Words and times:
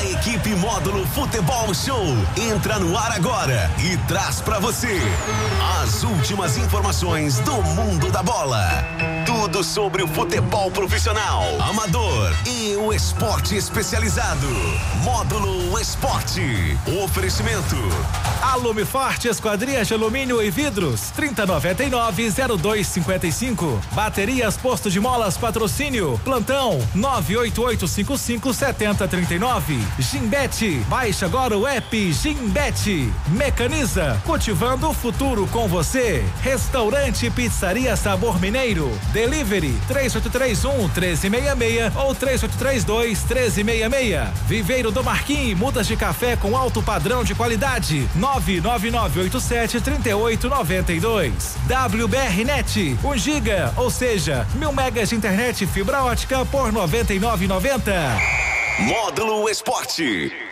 A 0.00 0.04
equipe 0.06 0.54
Módulo 0.54 1.06
Futebol 1.08 1.74
Show 1.74 2.02
entra 2.34 2.78
no 2.78 2.96
ar 2.96 3.12
agora 3.12 3.70
e 3.78 3.98
traz 4.08 4.40
para 4.40 4.58
você 4.58 4.98
as 5.82 6.02
últimas 6.02 6.56
informações 6.56 7.38
do 7.40 7.62
mundo 7.62 8.10
da 8.10 8.22
bola. 8.22 8.66
Tudo 9.50 9.64
sobre 9.64 10.00
o 10.00 10.06
futebol 10.06 10.70
profissional, 10.70 11.42
amador 11.60 12.32
e 12.46 12.76
o 12.76 12.92
esporte 12.92 13.56
especializado. 13.56 14.46
Módulo 15.02 15.76
Esporte. 15.80 16.78
Oferecimento. 17.02 17.74
Alume 18.42 18.84
Forte 18.84 19.28
Esquadrias 19.28 19.88
de 19.88 19.94
Alumínio 19.94 20.42
e 20.42 20.50
Vidros. 20.50 21.12
3099-0255. 21.18 23.80
Baterias 23.92 24.56
Posto 24.56 24.88
de 24.90 25.00
Molas 25.00 25.36
Patrocínio. 25.36 26.20
Plantão 26.22 26.78
988557039. 26.94 29.80
Gimbete. 29.98 30.76
Baixe 30.88 31.24
agora 31.24 31.58
o 31.58 31.66
app 31.66 32.12
Gimbete. 32.12 33.12
Mecaniza. 33.28 34.22
Cultivando 34.24 34.88
o 34.88 34.94
futuro 34.94 35.48
com 35.48 35.66
você. 35.66 36.24
Restaurante 36.42 37.28
Pizzaria 37.30 37.96
Sabor 37.96 38.40
Mineiro. 38.40 38.96
Delivery 39.40 39.74
3831 39.88 40.88
1366 40.88 41.96
ou 41.96 42.14
3832 42.14 43.24
1366. 43.24 44.28
Viveiro 44.46 44.90
do 44.90 45.02
Marquinhos. 45.02 45.58
Mudas 45.58 45.86
de 45.86 45.96
café 45.96 46.36
com 46.36 46.56
alto 46.56 46.82
padrão 46.82 47.24
de 47.24 47.34
qualidade. 47.34 48.06
99987 48.16 49.80
3892. 49.80 51.56
WBR 51.66 52.44
Net, 52.44 52.98
1 53.02 53.16
giga, 53.16 53.72
ou 53.76 53.90
seja, 53.90 54.46
mil 54.54 54.72
megas 54.72 55.08
de 55.08 55.16
internet 55.16 55.66
fibra 55.66 56.04
ótica 56.04 56.44
por 56.44 56.70
99,90. 56.72 57.92
Módulo 58.80 59.48
Esporte. 59.48 60.49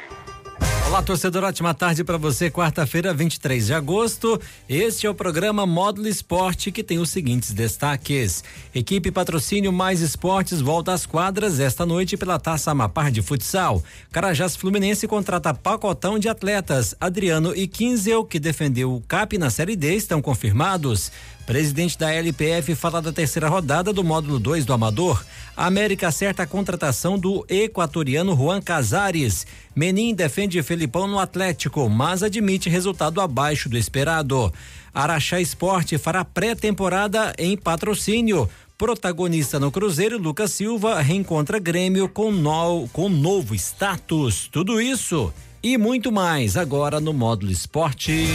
Olá, 0.88 1.02
torcedor, 1.02 1.44
ótima 1.44 1.74
tarde 1.74 2.02
para 2.02 2.16
você. 2.16 2.50
Quarta-feira, 2.50 3.12
23 3.12 3.66
de 3.66 3.74
agosto. 3.74 4.40
Este 4.66 5.06
é 5.06 5.10
o 5.10 5.14
programa 5.14 5.66
Módulo 5.66 6.08
Esporte 6.08 6.72
que 6.72 6.82
tem 6.82 6.98
os 6.98 7.10
seguintes 7.10 7.52
destaques: 7.52 8.42
Equipe 8.74 9.10
Patrocínio 9.10 9.70
Mais 9.70 10.00
Esportes 10.00 10.62
volta 10.62 10.94
às 10.94 11.04
quadras 11.04 11.60
esta 11.60 11.84
noite 11.84 12.16
pela 12.16 12.38
Taça 12.38 12.70
Amapar 12.70 13.10
de 13.10 13.20
Futsal. 13.20 13.84
Carajás 14.10 14.56
Fluminense 14.56 15.06
contrata 15.06 15.52
pacotão 15.52 16.18
de 16.18 16.26
atletas. 16.26 16.94
Adriano 16.98 17.54
e 17.54 17.68
Kinzel, 17.68 18.24
que 18.24 18.40
defendeu 18.40 18.94
o 18.94 19.02
CAP 19.02 19.36
na 19.36 19.50
Série 19.50 19.76
D, 19.76 19.94
estão 19.94 20.22
confirmados. 20.22 21.12
Presidente 21.48 21.96
da 21.96 22.12
LPF 22.12 22.74
fala 22.74 23.00
da 23.00 23.10
terceira 23.10 23.48
rodada 23.48 23.90
do 23.90 24.04
módulo 24.04 24.38
2 24.38 24.66
do 24.66 24.74
Amador. 24.74 25.24
A 25.56 25.64
América 25.64 26.08
acerta 26.08 26.42
a 26.42 26.46
contratação 26.46 27.18
do 27.18 27.42
equatoriano 27.48 28.36
Juan 28.36 28.60
Casares. 28.60 29.46
Menin 29.74 30.14
defende 30.14 30.62
Felipão 30.62 31.06
no 31.06 31.18
Atlético, 31.18 31.88
mas 31.88 32.22
admite 32.22 32.68
resultado 32.68 33.18
abaixo 33.18 33.66
do 33.66 33.78
esperado. 33.78 34.52
Araxá 34.92 35.40
Esporte 35.40 35.96
fará 35.96 36.22
pré-temporada 36.22 37.32
em 37.38 37.56
patrocínio. 37.56 38.46
Protagonista 38.76 39.58
no 39.58 39.70
Cruzeiro, 39.72 40.18
Lucas 40.18 40.50
Silva 40.50 41.00
reencontra 41.00 41.58
Grêmio 41.58 42.10
com, 42.10 42.30
no, 42.30 42.86
com 42.92 43.08
novo 43.08 43.54
status. 43.54 44.50
Tudo 44.52 44.82
isso 44.82 45.32
e 45.62 45.78
muito 45.78 46.12
mais 46.12 46.56
agora 46.56 47.00
no 47.00 47.12
Módulo 47.12 47.50
Esporte. 47.50 48.26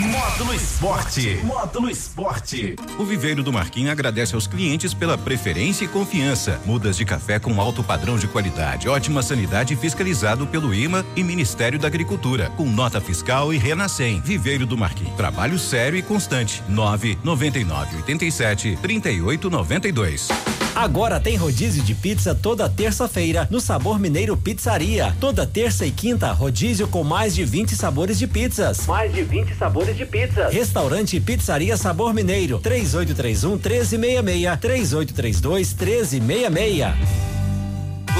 Módulo 0.00 0.54
Esporte. 0.54 1.40
Módulo 1.44 1.90
Esporte. 1.90 2.76
O 2.98 3.04
Viveiro 3.04 3.42
do 3.42 3.52
Marquinhos 3.52 3.92
agradece 3.92 4.34
aos 4.34 4.46
clientes 4.46 4.92
pela 4.92 5.16
preferência 5.16 5.84
e 5.84 5.88
confiança. 5.88 6.60
Mudas 6.64 6.96
de 6.96 7.04
café 7.04 7.38
com 7.38 7.60
alto 7.60 7.84
padrão 7.84 8.18
de 8.18 8.26
qualidade, 8.26 8.88
ótima 8.88 9.22
sanidade 9.22 9.76
fiscalizado 9.76 10.46
pelo 10.46 10.74
IMA 10.74 11.04
e 11.14 11.22
Ministério 11.22 11.78
da 11.78 11.86
Agricultura, 11.86 12.50
com 12.56 12.64
nota 12.64 13.00
fiscal 13.00 13.54
e 13.54 13.58
Renascem. 13.58 14.20
Viveiro 14.20 14.66
do 14.66 14.76
Marquinhos. 14.76 15.14
Trabalho 15.14 15.58
sério 15.58 15.98
e 15.98 16.02
constante. 16.02 16.62
999 16.68 17.96
87 17.98 18.78
38 18.82 19.50
92. 19.50 20.51
Agora 20.74 21.20
tem 21.20 21.36
rodízio 21.36 21.82
de 21.82 21.94
pizza 21.94 22.34
toda 22.34 22.66
terça-feira 22.66 23.46
no 23.50 23.60
Sabor 23.60 23.98
Mineiro 23.98 24.34
Pizzaria. 24.38 25.14
Toda 25.20 25.46
terça 25.46 25.84
e 25.84 25.90
quinta, 25.90 26.32
rodízio 26.32 26.88
com 26.88 27.04
mais 27.04 27.34
de 27.34 27.44
20 27.44 27.76
sabores 27.76 28.18
de 28.18 28.26
pizzas. 28.26 28.86
Mais 28.86 29.12
de 29.12 29.22
20 29.22 29.54
sabores 29.54 29.94
de 29.94 30.06
pizzas. 30.06 30.52
Restaurante 30.52 31.20
Pizzaria 31.20 31.76
Sabor 31.76 32.14
Mineiro. 32.14 32.58
3831 32.58 33.50
1366 33.56 34.60
3832 34.60 35.74
1366. 35.74 37.41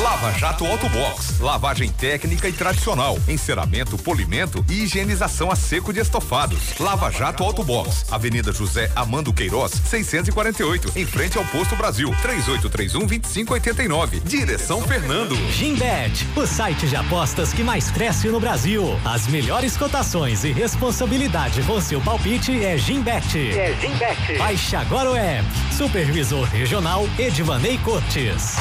Lava 0.03 0.33
Jato 0.33 0.67
Autobox, 0.67 1.39
lavagem 1.39 1.89
técnica 1.89 2.49
e 2.49 2.53
tradicional, 2.53 3.17
enceramento, 3.29 3.97
polimento 3.97 4.65
e 4.69 4.83
higienização 4.83 5.49
a 5.49 5.55
seco 5.55 5.93
de 5.93 6.01
estofados. 6.01 6.77
Lava 6.81 7.09
Jato 7.09 7.45
Autobox, 7.45 8.07
Avenida 8.11 8.53
José 8.53 8.91
Amando 8.97 9.33
Queiroz, 9.33 9.71
648, 9.71 10.91
em 10.97 11.07
frente 11.07 11.39
ao 11.39 11.45
Posto 11.45 11.77
Brasil, 11.77 12.13
3831 12.21 13.07
2589. 13.07 14.21
Direção 14.21 14.83
Fernando. 14.83 15.37
Gimbet, 15.53 16.27
o 16.35 16.49
site 16.49 16.89
de 16.89 16.97
apostas 16.97 17.53
que 17.53 17.63
mais 17.63 17.89
cresce 17.93 18.27
no 18.27 18.41
Brasil. 18.41 18.99
As 19.05 19.29
melhores 19.29 19.77
cotações 19.77 20.43
e 20.43 20.51
responsabilidade 20.51 21.63
com 21.63 21.81
seu 21.81 22.01
palpite 22.01 22.65
é 22.65 22.77
Gimbet. 22.77 23.57
É 23.57 23.73
Gimbet. 23.81 24.37
Baixe 24.37 24.75
agora 24.75 25.13
o 25.13 25.15
app. 25.15 25.47
Supervisor 25.73 26.45
Regional 26.49 27.09
Edvanei 27.17 27.79
Cortes. 27.79 28.57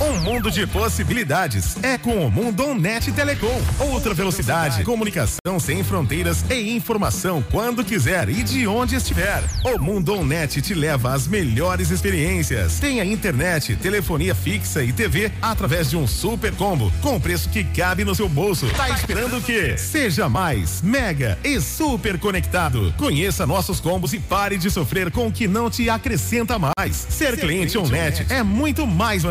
Um 0.00 0.18
mundo 0.20 0.50
de 0.50 0.66
possibilidades 0.66 1.76
é 1.82 1.98
com 1.98 2.26
o 2.26 2.30
Mundo 2.30 2.74
Net 2.74 3.12
Telecom. 3.12 3.60
Outra 3.78 4.14
velocidade, 4.14 4.82
comunicação 4.82 5.60
sem 5.60 5.84
fronteiras 5.84 6.42
e 6.48 6.74
informação 6.74 7.44
quando 7.50 7.84
quiser 7.84 8.30
e 8.30 8.42
de 8.42 8.66
onde 8.66 8.96
estiver. 8.96 9.44
O 9.62 9.78
Mundo 9.78 10.24
Net 10.24 10.62
te 10.62 10.72
leva 10.72 11.12
às 11.12 11.28
melhores 11.28 11.90
experiências. 11.90 12.80
Tem 12.80 12.98
a 12.98 13.04
internet, 13.04 13.76
telefonia 13.76 14.34
fixa 14.34 14.82
e 14.82 14.90
TV 14.90 15.30
através 15.42 15.90
de 15.90 15.98
um 15.98 16.06
super 16.06 16.54
combo 16.54 16.90
com 17.02 17.20
preço 17.20 17.50
que 17.50 17.62
cabe 17.62 18.02
no 18.02 18.14
seu 18.14 18.28
bolso. 18.28 18.70
Tá 18.70 18.88
esperando 18.88 19.36
o 19.36 19.42
quê? 19.42 19.76
Seja 19.76 20.30
mais 20.30 20.80
mega 20.80 21.38
e 21.44 21.60
super 21.60 22.18
conectado. 22.18 22.94
Conheça 22.96 23.46
nossos 23.46 23.80
combos 23.80 24.14
e 24.14 24.18
pare 24.18 24.56
de 24.56 24.70
sofrer 24.70 25.10
com 25.10 25.26
o 25.26 25.32
que 25.32 25.46
não 25.46 25.68
te 25.68 25.90
acrescenta 25.90 26.58
mais. 26.58 27.06
Ser 27.10 27.36
cliente 27.38 27.76
Onet 27.76 28.24
é 28.30 28.42
muito 28.42 28.86
mais 28.86 29.24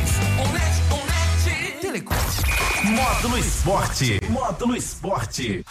vantagens. 0.00 0.20
Módulo 2.84 3.38
Esporte. 3.38 4.20
Módulo 4.28 4.76
Esporte. 4.76 5.64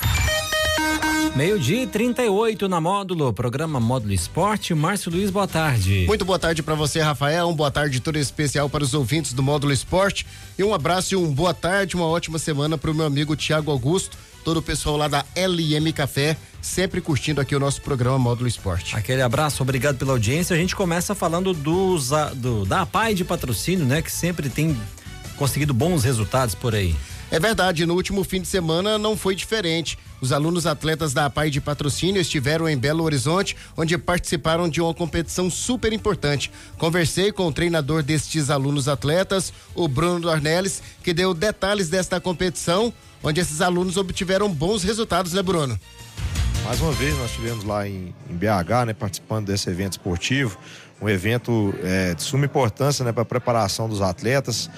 Meio-dia 1.36 1.84
e 1.84 1.88
38 1.88 2.68
na 2.68 2.82
módulo, 2.82 3.32
programa 3.34 3.80
Módulo 3.80 4.14
Esporte. 4.14 4.74
Márcio 4.74 5.12
Luiz, 5.12 5.30
boa 5.30 5.48
tarde. 5.48 6.06
Muito 6.08 6.26
boa 6.26 6.40
tarde 6.40 6.64
para 6.64 6.76
você, 6.76 7.00
Rafael. 7.02 7.48
Um 7.48 7.56
boa 7.56 7.72
tarde 7.72 8.00
todo 8.00 8.18
especial 8.18 8.70
para 8.70 8.84
os 8.84 8.94
ouvintes 8.94 9.34
do 9.34 9.44
Módulo 9.44 9.74
Esporte. 9.74 10.26
E 10.58 10.64
um 10.64 10.74
abraço 10.74 11.14
e 11.14 11.18
um 11.18 11.32
boa 11.32 11.54
tarde, 11.54 11.96
uma 11.96 12.08
ótima 12.08 12.40
semana 12.40 12.78
para 12.78 12.92
o 12.92 12.96
meu 12.96 13.06
amigo 13.06 13.36
Tiago 13.36 13.72
Augusto, 13.72 14.18
todo 14.44 14.58
o 14.58 14.62
pessoal 14.62 14.98
lá 14.98 15.08
da 15.08 15.26
LM 15.36 15.92
Café, 15.94 16.38
sempre 16.62 17.02
curtindo 17.02 17.40
aqui 17.42 17.56
o 17.56 17.60
nosso 17.60 17.82
programa 17.82 18.18
Módulo 18.18 18.48
Esporte. 18.48 18.96
Aquele 18.96 19.22
abraço, 19.22 19.62
obrigado 19.64 19.98
pela 19.98 20.12
audiência. 20.12 20.56
A 20.56 20.60
gente 20.60 20.76
começa 20.76 21.14
falando 21.16 21.54
dos, 21.54 22.10
do, 22.36 22.66
da 22.66 22.82
APAI 22.82 23.14
de 23.14 23.24
patrocínio, 23.24 23.86
né? 23.86 24.02
Que 24.02 24.12
sempre 24.12 24.50
tem 24.50 24.78
conseguido 25.36 25.74
bons 25.74 26.04
resultados 26.04 26.56
por 26.56 26.76
aí. 26.76 26.96
É 27.32 27.40
verdade, 27.40 27.86
no 27.86 27.94
último 27.94 28.24
fim 28.24 28.42
de 28.42 28.48
semana 28.48 28.98
não 28.98 29.16
foi 29.16 29.36
diferente. 29.36 30.00
Os 30.20 30.32
alunos 30.32 30.66
atletas 30.66 31.14
da 31.14 31.26
APAI 31.26 31.52
de 31.52 31.62
patrocínio 31.62 32.20
estiveram 32.20 32.68
em 32.68 32.76
Belo 32.76 33.04
Horizonte, 33.04 33.56
onde 33.78 33.96
participaram 34.00 34.68
de 34.68 34.82
uma 34.82 34.94
competição 34.96 35.50
super 35.50 35.94
importante. 35.94 36.52
Conversei 36.78 37.32
com 37.32 37.46
o 37.46 37.52
treinador 37.52 38.02
destes 38.02 38.50
alunos 38.50 38.88
atletas, 38.88 39.54
o 39.76 39.88
Bruno 39.88 40.22
Dornelles, 40.22 40.82
que 41.04 41.14
deu 41.14 41.34
detalhes 41.36 41.88
desta 41.88 42.20
competição, 42.20 42.92
onde 43.24 43.40
esses 43.40 43.62
alunos 43.62 43.98
obtiveram 43.98 44.50
bons 44.50 44.84
resultados, 44.84 45.34
né, 45.34 45.42
Bruno? 45.42 45.80
Mais 46.64 46.82
uma 46.82 46.92
vez 46.92 47.18
nós 47.18 47.32
estivemos 47.32 47.64
lá 47.64 47.88
em, 47.88 48.14
em 48.30 48.36
BH, 48.36 48.86
né, 48.88 48.94
participando 48.94 49.48
desse 49.48 49.70
evento 49.70 49.94
esportivo, 49.94 50.58
um 51.02 51.10
evento 51.10 51.74
é, 51.82 52.14
de 52.14 52.22
suma 52.22 52.46
importância 52.46 53.04
né, 53.04 53.12
para 53.12 53.24
a 53.24 53.26
preparação 53.26 53.90
dos 53.90 54.02
atletas. 54.02 54.70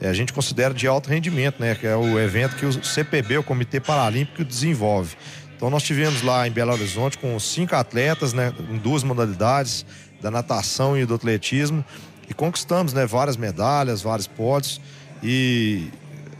É, 0.00 0.08
a 0.08 0.12
gente 0.12 0.32
considera 0.32 0.74
de 0.74 0.86
alto 0.86 1.08
rendimento, 1.08 1.60
né, 1.60 1.74
que 1.74 1.86
é 1.86 1.94
o 1.94 2.18
evento 2.18 2.56
que 2.56 2.66
o 2.66 2.84
CPB, 2.84 3.38
o 3.38 3.42
Comitê 3.42 3.78
Paralímpico, 3.80 4.44
desenvolve. 4.44 5.16
Então 5.56 5.70
nós 5.70 5.82
tivemos 5.82 6.22
lá 6.22 6.46
em 6.46 6.50
Belo 6.50 6.72
Horizonte 6.72 7.16
com 7.16 7.38
cinco 7.38 7.76
atletas, 7.76 8.32
né, 8.32 8.52
em 8.70 8.76
duas 8.76 9.02
modalidades, 9.02 9.86
da 10.20 10.30
natação 10.30 10.98
e 10.98 11.06
do 11.06 11.14
atletismo, 11.14 11.84
e 12.28 12.34
conquistamos, 12.34 12.92
né, 12.92 13.06
várias 13.06 13.36
medalhas, 13.36 14.02
vários 14.02 14.26
pódios 14.26 14.80
e 15.22 15.88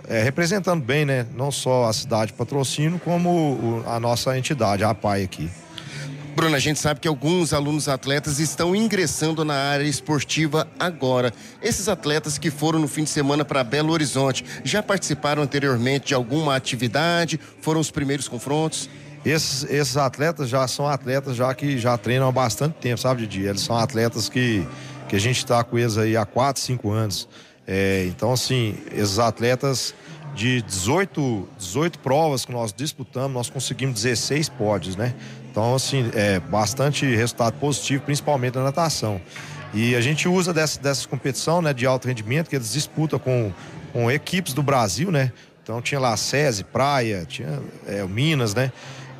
é, 0.08 0.22
representando 0.22 0.82
bem, 0.82 1.04
né, 1.04 1.26
não 1.34 1.50
só 1.50 1.86
a 1.86 1.92
cidade 1.92 2.32
de 2.32 2.38
Patrocínio, 2.38 3.00
como 3.04 3.30
o- 3.30 3.84
a 3.86 3.98
nossa 3.98 4.36
entidade, 4.38 4.84
a 4.84 4.90
APAI 4.90 5.22
aqui. 5.24 5.50
Bruno, 6.34 6.54
a 6.54 6.58
gente 6.58 6.78
sabe 6.78 7.00
que 7.00 7.08
alguns 7.08 7.54
alunos 7.54 7.88
atletas 7.88 8.38
estão 8.38 8.76
ingressando 8.76 9.42
na 9.42 9.54
área 9.54 9.84
esportiva 9.84 10.68
agora. 10.78 11.32
Esses 11.62 11.88
atletas 11.88 12.36
que 12.36 12.50
foram 12.50 12.78
no 12.78 12.86
fim 12.86 13.04
de 13.04 13.10
semana 13.10 13.42
para 13.42 13.64
Belo 13.64 13.90
Horizonte 13.90 14.44
já 14.62 14.82
participaram 14.82 15.42
anteriormente 15.42 16.08
de 16.08 16.14
alguma 16.14 16.54
atividade? 16.54 17.40
Foram 17.62 17.80
os 17.80 17.90
primeiros 17.90 18.28
confrontos? 18.28 18.90
Esses, 19.24 19.64
esses 19.70 19.96
atletas 19.96 20.50
já 20.50 20.68
são 20.68 20.86
atletas 20.86 21.34
já 21.36 21.54
que 21.54 21.78
já 21.78 21.96
treinam 21.96 22.28
há 22.28 22.32
bastante 22.32 22.74
tempo, 22.74 23.00
sabe, 23.00 23.22
Didi? 23.26 23.46
Eles 23.46 23.62
são 23.62 23.74
atletas 23.76 24.28
que, 24.28 24.62
que 25.08 25.16
a 25.16 25.18
gente 25.18 25.38
está 25.38 25.64
com 25.64 25.78
eles 25.78 25.96
aí 25.96 26.18
há 26.18 26.26
4, 26.26 26.62
5 26.62 26.90
anos. 26.92 27.26
É, 27.66 28.04
então, 28.06 28.32
assim, 28.32 28.76
esses 28.92 29.18
atletas 29.18 29.94
de 30.34 30.62
18, 30.62 31.48
18 31.58 31.98
provas 31.98 32.44
que 32.44 32.52
nós 32.52 32.72
disputamos, 32.72 33.32
nós 33.32 33.50
conseguimos 33.50 34.02
16 34.02 34.50
pódios, 34.50 34.94
né? 34.94 35.14
Então, 35.50 35.74
assim, 35.74 36.10
é 36.14 36.38
bastante 36.38 37.06
resultado 37.06 37.54
positivo, 37.54 38.04
principalmente 38.04 38.54
na 38.56 38.64
natação. 38.64 39.20
E 39.72 39.94
a 39.96 40.00
gente 40.00 40.28
usa 40.28 40.52
dessa, 40.52 40.80
dessa 40.80 41.08
competição 41.08 41.60
né, 41.60 41.72
de 41.72 41.86
alto 41.86 42.06
rendimento, 42.06 42.48
que 42.48 42.56
eles 42.56 42.72
disputam 42.72 43.18
com, 43.18 43.52
com 43.92 44.10
equipes 44.10 44.52
do 44.52 44.62
Brasil, 44.62 45.10
né? 45.10 45.32
Então 45.62 45.82
tinha 45.82 45.98
lá 45.98 46.16
SESI, 46.16 46.62
Praia, 46.64 47.24
tinha 47.26 47.60
é, 47.86 48.04
Minas, 48.04 48.54
né? 48.54 48.70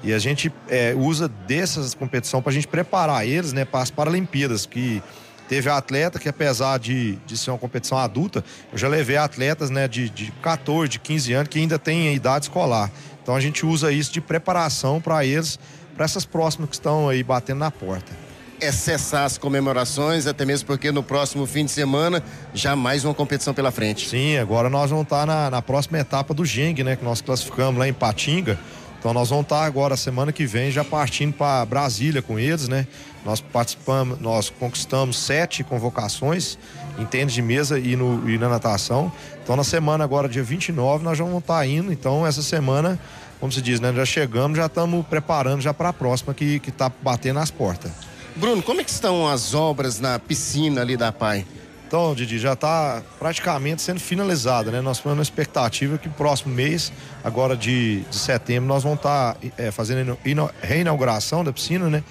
E 0.04 0.12
a 0.12 0.18
gente 0.18 0.52
é, 0.68 0.94
usa 0.94 1.26
dessas 1.26 1.94
competições 1.94 2.42
para 2.42 2.50
a 2.50 2.54
gente 2.54 2.68
preparar 2.68 3.26
eles, 3.26 3.52
né, 3.52 3.64
para 3.64 3.80
as 3.80 3.90
Paralimpíadas, 3.90 4.64
que 4.64 5.02
teve 5.48 5.70
atleta 5.70 6.18
que 6.18 6.28
apesar 6.28 6.78
de, 6.78 7.16
de 7.26 7.36
ser 7.36 7.50
uma 7.50 7.58
competição 7.58 7.98
adulta, 7.98 8.44
eu 8.72 8.78
já 8.78 8.88
levei 8.88 9.16
atletas, 9.16 9.70
né, 9.70 9.86
de, 9.88 10.08
de 10.10 10.32
14, 10.42 10.88
de 10.88 10.98
15 10.98 11.32
anos 11.32 11.48
que 11.48 11.58
ainda 11.58 11.78
têm 11.78 12.14
idade 12.14 12.46
escolar. 12.46 12.90
Então 13.22 13.34
a 13.34 13.40
gente 13.40 13.64
usa 13.66 13.90
isso 13.90 14.12
de 14.12 14.20
preparação 14.20 15.00
para 15.00 15.24
eles 15.24 15.58
para 15.96 16.04
essas 16.04 16.24
próximas 16.24 16.68
que 16.68 16.76
estão 16.76 17.08
aí 17.08 17.22
batendo 17.22 17.58
na 17.58 17.70
porta. 17.70 18.12
É 18.60 18.72
cessar 18.72 19.24
as 19.24 19.36
comemorações, 19.36 20.26
até 20.26 20.44
mesmo 20.44 20.66
porque 20.66 20.90
no 20.90 21.02
próximo 21.02 21.46
fim 21.46 21.64
de 21.64 21.70
semana 21.70 22.22
já 22.54 22.74
mais 22.74 23.04
uma 23.04 23.12
competição 23.12 23.52
pela 23.52 23.70
frente. 23.70 24.08
Sim, 24.08 24.38
agora 24.38 24.70
nós 24.70 24.90
vamos 24.90 25.04
estar 25.04 25.26
na, 25.26 25.50
na 25.50 25.60
próxima 25.60 25.98
etapa 25.98 26.32
do 26.32 26.44
Geng, 26.44 26.82
né? 26.82 26.96
Que 26.96 27.04
nós 27.04 27.20
classificamos 27.20 27.78
lá 27.78 27.86
em 27.86 27.92
Patinga. 27.92 28.58
Então 29.06 29.14
nós 29.14 29.28
vamos 29.28 29.44
estar 29.44 29.64
agora, 29.64 29.96
semana 29.96 30.32
que 30.32 30.44
vem, 30.46 30.68
já 30.72 30.82
partindo 30.82 31.32
para 31.32 31.64
Brasília 31.64 32.20
com 32.20 32.40
eles, 32.40 32.66
né? 32.66 32.88
Nós 33.24 33.40
participamos, 33.40 34.20
nós 34.20 34.50
conquistamos 34.50 35.16
sete 35.16 35.62
convocações 35.62 36.58
em 36.98 37.04
tênis 37.04 37.32
de 37.32 37.40
mesa 37.40 37.78
e, 37.78 37.94
no, 37.94 38.28
e 38.28 38.36
na 38.36 38.48
natação. 38.48 39.12
Então 39.40 39.54
na 39.54 39.62
semana 39.62 40.02
agora, 40.02 40.28
dia 40.28 40.42
29, 40.42 41.04
nós 41.04 41.16
já 41.16 41.22
vamos 41.22 41.38
estar 41.38 41.64
indo. 41.64 41.92
Então 41.92 42.26
essa 42.26 42.42
semana 42.42 42.98
como 43.38 43.52
se 43.52 43.62
diz, 43.62 43.78
né? 43.78 43.92
Já 43.94 44.04
chegamos, 44.04 44.58
já 44.58 44.66
estamos 44.66 45.06
preparando 45.06 45.60
já 45.60 45.72
para 45.72 45.90
a 45.90 45.92
próxima 45.92 46.34
que 46.34 46.58
que 46.58 46.72
tá 46.72 46.90
batendo 47.00 47.38
as 47.38 47.52
portas. 47.52 47.92
Bruno, 48.34 48.60
como 48.60 48.80
é 48.80 48.84
que 48.84 48.90
estão 48.90 49.28
as 49.28 49.54
obras 49.54 50.00
na 50.00 50.18
piscina 50.18 50.80
ali 50.80 50.96
da 50.96 51.12
PAI? 51.12 51.46
Então, 51.86 52.16
Didi, 52.16 52.38
já 52.38 52.54
está 52.54 53.00
praticamente 53.16 53.80
sendo 53.80 54.00
finalizada, 54.00 54.72
né? 54.72 54.80
Nós 54.80 54.98
temos 54.98 55.16
uma 55.16 55.22
expectativa 55.22 55.96
que 55.96 56.08
próximo 56.08 56.52
mês, 56.52 56.92
agora 57.22 57.56
de, 57.56 58.00
de 58.00 58.16
setembro, 58.16 58.66
nós 58.66 58.82
vamos 58.82 58.98
estar 58.98 59.34
tá, 59.34 59.40
é, 59.56 59.70
fazendo 59.70 60.18
a 60.18 60.66
reinauguração 60.66 61.44
da 61.44 61.52
piscina, 61.52 61.88
né? 61.88 62.02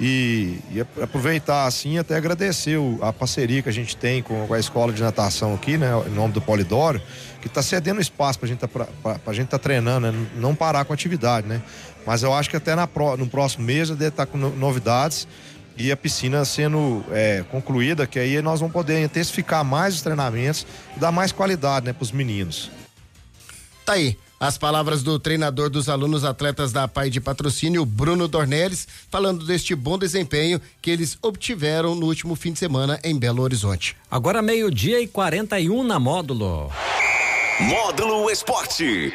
E, 0.00 0.58
e, 0.72 0.80
aproveitar 0.80 1.66
assim 1.66 1.98
até 1.98 2.16
agradecer 2.16 2.78
o, 2.78 2.98
a 3.02 3.12
parceria 3.12 3.60
que 3.60 3.68
a 3.68 3.72
gente 3.72 3.94
tem 3.94 4.22
com, 4.22 4.46
com, 4.46 4.54
a 4.54 4.58
escola 4.58 4.90
de 4.90 5.02
natação 5.02 5.52
aqui, 5.52 5.76
né? 5.76 5.90
Em 6.06 6.14
nome 6.14 6.32
do 6.32 6.40
Polidoro, 6.40 7.02
que 7.42 7.46
está 7.46 7.62
cedendo 7.62 8.00
espaço 8.00 8.38
para 8.38 8.48
gente 8.48 8.60
tá, 8.60 8.68
gente 9.34 9.44
estar 9.44 9.58
tá 9.58 9.62
treinando, 9.62 10.10
né? 10.10 10.26
não 10.36 10.54
parar 10.54 10.86
com 10.86 10.94
a 10.94 10.94
atividade, 10.94 11.46
né? 11.46 11.60
Mas 12.06 12.22
eu 12.22 12.32
acho 12.32 12.48
que 12.48 12.56
até 12.56 12.74
na, 12.74 12.88
no 13.18 13.26
próximo 13.26 13.66
mês 13.66 13.90
deve 13.90 14.06
estar 14.06 14.24
tá 14.24 14.32
com 14.32 14.38
novidades 14.38 15.28
e 15.76 15.90
a 15.90 15.96
piscina 15.96 16.44
sendo 16.44 17.04
é, 17.10 17.44
concluída, 17.50 18.06
que 18.06 18.18
aí 18.18 18.40
nós 18.42 18.60
vamos 18.60 18.72
poder 18.72 19.02
intensificar 19.02 19.64
mais 19.64 19.94
os 19.94 20.02
treinamentos 20.02 20.66
e 20.96 21.00
dar 21.00 21.10
mais 21.10 21.32
qualidade 21.32 21.86
né, 21.86 21.92
para 21.92 22.02
os 22.02 22.12
meninos. 22.12 22.70
Tá 23.84 23.94
aí. 23.94 24.16
As 24.38 24.56
palavras 24.56 25.02
do 25.02 25.18
treinador 25.18 25.68
dos 25.68 25.90
alunos 25.90 26.24
atletas 26.24 26.72
da 26.72 26.88
PAI 26.88 27.10
de 27.10 27.20
patrocínio, 27.20 27.84
Bruno 27.84 28.26
Dornelles, 28.26 28.88
falando 29.10 29.44
deste 29.44 29.74
bom 29.74 29.98
desempenho 29.98 30.58
que 30.80 30.90
eles 30.90 31.18
obtiveram 31.20 31.94
no 31.94 32.06
último 32.06 32.34
fim 32.34 32.50
de 32.50 32.58
semana 32.58 32.98
em 33.04 33.18
Belo 33.18 33.42
Horizonte. 33.42 33.94
Agora 34.10 34.40
meio-dia 34.40 34.98
e 34.98 35.06
41 35.06 35.82
na 35.84 35.98
módulo. 35.98 36.72
Módulo 37.60 38.30
Esporte. 38.30 39.12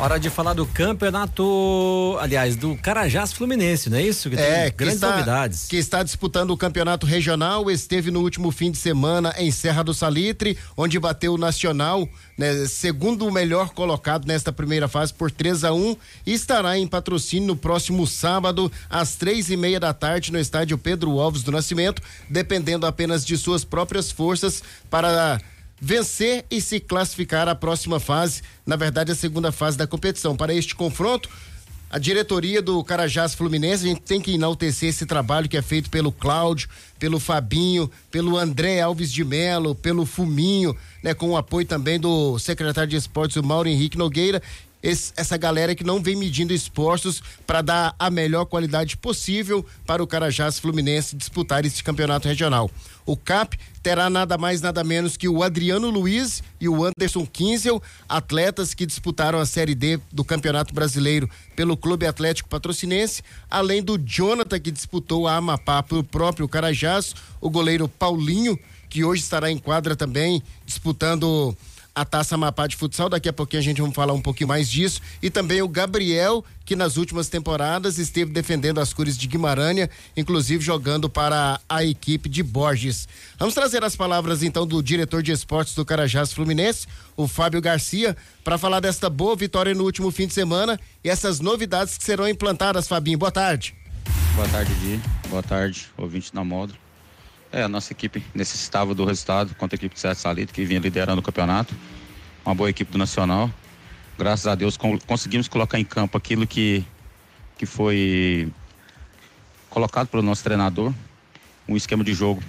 Hora 0.00 0.16
de 0.16 0.30
falar 0.30 0.54
do 0.54 0.64
campeonato, 0.64 2.16
aliás, 2.20 2.54
do 2.54 2.76
Carajás 2.76 3.32
Fluminense, 3.32 3.90
não 3.90 3.98
é 3.98 4.02
isso? 4.02 4.30
Que 4.30 4.36
é, 4.36 4.70
grandes 4.70 4.94
está, 4.94 5.10
novidades. 5.10 5.66
Que 5.66 5.76
está 5.76 6.04
disputando 6.04 6.52
o 6.52 6.56
campeonato 6.56 7.04
regional, 7.04 7.68
esteve 7.68 8.08
no 8.08 8.20
último 8.20 8.52
fim 8.52 8.70
de 8.70 8.78
semana 8.78 9.34
em 9.36 9.50
Serra 9.50 9.82
do 9.82 9.92
Salitre, 9.92 10.56
onde 10.76 11.00
bateu 11.00 11.34
o 11.34 11.38
Nacional, 11.38 12.08
né, 12.38 12.66
segundo 12.66 13.26
o 13.26 13.32
melhor 13.32 13.70
colocado 13.70 14.24
nesta 14.24 14.52
primeira 14.52 14.86
fase 14.86 15.12
por 15.12 15.32
3 15.32 15.64
a 15.64 15.72
1 15.72 15.96
e 16.24 16.32
estará 16.32 16.78
em 16.78 16.86
patrocínio 16.86 17.48
no 17.48 17.56
próximo 17.56 18.06
sábado, 18.06 18.70
às 18.88 19.16
três 19.16 19.50
e 19.50 19.56
meia 19.56 19.80
da 19.80 19.92
tarde, 19.92 20.30
no 20.30 20.38
estádio 20.38 20.78
Pedro 20.78 21.18
Alves 21.18 21.42
do 21.42 21.50
Nascimento, 21.50 22.00
dependendo 22.30 22.86
apenas 22.86 23.26
de 23.26 23.36
suas 23.36 23.64
próprias 23.64 24.12
forças 24.12 24.62
para 24.88 25.40
vencer 25.80 26.44
e 26.50 26.60
se 26.60 26.80
classificar 26.80 27.48
à 27.48 27.54
próxima 27.54 28.00
fase, 28.00 28.42
na 28.66 28.76
verdade 28.76 29.12
a 29.12 29.14
segunda 29.14 29.52
fase 29.52 29.76
da 29.76 29.86
competição. 29.86 30.36
Para 30.36 30.54
este 30.54 30.74
confronto, 30.74 31.28
a 31.90 31.98
diretoria 31.98 32.60
do 32.60 32.84
Carajás 32.84 33.34
Fluminense, 33.34 33.84
a 33.84 33.88
gente 33.88 34.02
tem 34.02 34.20
que 34.20 34.34
enaltecer 34.34 34.90
esse 34.90 35.06
trabalho 35.06 35.48
que 35.48 35.56
é 35.56 35.62
feito 35.62 35.88
pelo 35.88 36.12
Cláudio, 36.12 36.68
pelo 36.98 37.18
Fabinho, 37.18 37.90
pelo 38.10 38.36
André 38.36 38.80
Alves 38.80 39.10
de 39.10 39.24
Melo, 39.24 39.74
pelo 39.74 40.04
Fuminho, 40.04 40.76
né, 41.02 41.14
com 41.14 41.30
o 41.30 41.36
apoio 41.36 41.66
também 41.66 41.98
do 41.98 42.38
secretário 42.38 42.90
de 42.90 42.96
esportes, 42.96 43.38
o 43.38 43.42
Mauro 43.42 43.70
Henrique 43.70 43.96
Nogueira, 43.96 44.42
esse, 44.82 45.12
essa 45.16 45.36
galera 45.36 45.74
que 45.74 45.84
não 45.84 46.02
vem 46.02 46.16
medindo 46.16 46.52
esforços 46.52 47.22
para 47.46 47.62
dar 47.62 47.94
a 47.98 48.10
melhor 48.10 48.44
qualidade 48.44 48.96
possível 48.96 49.64
para 49.86 50.02
o 50.02 50.06
Carajás 50.06 50.58
Fluminense 50.58 51.16
disputar 51.16 51.64
esse 51.64 51.82
campeonato 51.82 52.28
regional. 52.28 52.70
O 53.04 53.16
CAP 53.16 53.58
terá 53.82 54.10
nada 54.10 54.36
mais 54.36 54.60
nada 54.60 54.84
menos 54.84 55.16
que 55.16 55.28
o 55.28 55.42
Adriano 55.42 55.88
Luiz 55.88 56.42
e 56.60 56.68
o 56.68 56.84
Anderson 56.84 57.26
Kinzel, 57.26 57.82
atletas 58.06 58.74
que 58.74 58.84
disputaram 58.84 59.38
a 59.38 59.46
Série 59.46 59.74
D 59.74 59.98
do 60.12 60.22
Campeonato 60.22 60.74
Brasileiro 60.74 61.28
pelo 61.56 61.76
Clube 61.76 62.06
Atlético 62.06 62.50
Patrocinense, 62.50 63.22
além 63.50 63.82
do 63.82 63.96
Jonathan 63.96 64.60
que 64.60 64.70
disputou 64.70 65.26
a 65.26 65.36
Amapá 65.36 65.82
pelo 65.82 66.04
próprio 66.04 66.46
Carajás, 66.46 67.14
o 67.40 67.48
goleiro 67.48 67.88
Paulinho, 67.88 68.58
que 68.90 69.04
hoje 69.04 69.22
estará 69.22 69.50
em 69.50 69.58
quadra 69.58 69.96
também 69.96 70.42
disputando 70.66 71.56
a 71.98 72.04
Taça 72.04 72.36
Amapá 72.36 72.66
de 72.66 72.76
Futsal. 72.76 73.08
Daqui 73.08 73.28
a 73.28 73.32
pouquinho 73.32 73.60
a 73.60 73.64
gente 73.64 73.82
vai 73.82 73.90
falar 73.92 74.12
um 74.12 74.22
pouquinho 74.22 74.48
mais 74.48 74.70
disso. 74.70 75.00
E 75.20 75.28
também 75.28 75.60
o 75.60 75.68
Gabriel, 75.68 76.44
que 76.64 76.76
nas 76.76 76.96
últimas 76.96 77.28
temporadas 77.28 77.98
esteve 77.98 78.32
defendendo 78.32 78.78
as 78.78 78.92
cores 78.92 79.18
de 79.18 79.26
Guimarães, 79.26 79.88
inclusive 80.16 80.64
jogando 80.64 81.10
para 81.10 81.60
a 81.68 81.84
equipe 81.84 82.28
de 82.28 82.42
Borges. 82.42 83.08
Vamos 83.38 83.54
trazer 83.54 83.82
as 83.82 83.96
palavras 83.96 84.42
então 84.42 84.66
do 84.66 84.82
diretor 84.82 85.22
de 85.22 85.32
esportes 85.32 85.74
do 85.74 85.84
Carajás 85.84 86.32
Fluminense, 86.32 86.86
o 87.16 87.26
Fábio 87.26 87.60
Garcia, 87.60 88.16
para 88.44 88.56
falar 88.56 88.80
desta 88.80 89.10
boa 89.10 89.34
vitória 89.34 89.74
no 89.74 89.84
último 89.84 90.10
fim 90.10 90.26
de 90.26 90.34
semana 90.34 90.78
e 91.02 91.10
essas 91.10 91.40
novidades 91.40 91.98
que 91.98 92.04
serão 92.04 92.28
implantadas, 92.28 92.86
Fabinho. 92.86 93.18
Boa 93.18 93.32
tarde. 93.32 93.74
Boa 94.36 94.48
tarde, 94.48 94.72
Di. 94.76 95.00
Boa 95.28 95.42
tarde, 95.42 95.88
ouvinte 95.96 96.32
da 96.32 96.44
módulo. 96.44 96.87
É, 97.50 97.62
a 97.62 97.68
nossa 97.68 97.92
equipe 97.92 98.22
necessitava 98.34 98.94
do 98.94 99.04
resultado 99.04 99.54
contra 99.54 99.74
a 99.74 99.78
equipe 99.78 99.94
de 99.94 100.00
Sete 100.00 100.20
Salito, 100.20 100.52
que 100.52 100.64
vinha 100.64 100.80
liderando 100.80 101.20
o 101.20 101.22
campeonato. 101.22 101.74
Uma 102.44 102.54
boa 102.54 102.68
equipe 102.68 102.92
do 102.92 102.98
Nacional. 102.98 103.50
Graças 104.18 104.46
a 104.46 104.54
Deus 104.54 104.76
conseguimos 105.06 105.48
colocar 105.48 105.78
em 105.78 105.84
campo 105.84 106.18
aquilo 106.18 106.46
que, 106.46 106.84
que 107.56 107.64
foi 107.64 108.52
colocado 109.70 110.08
pelo 110.08 110.22
nosso 110.22 110.44
treinador. 110.44 110.92
Um 111.66 111.76
esquema 111.76 112.04
de 112.04 112.12
jogo 112.12 112.42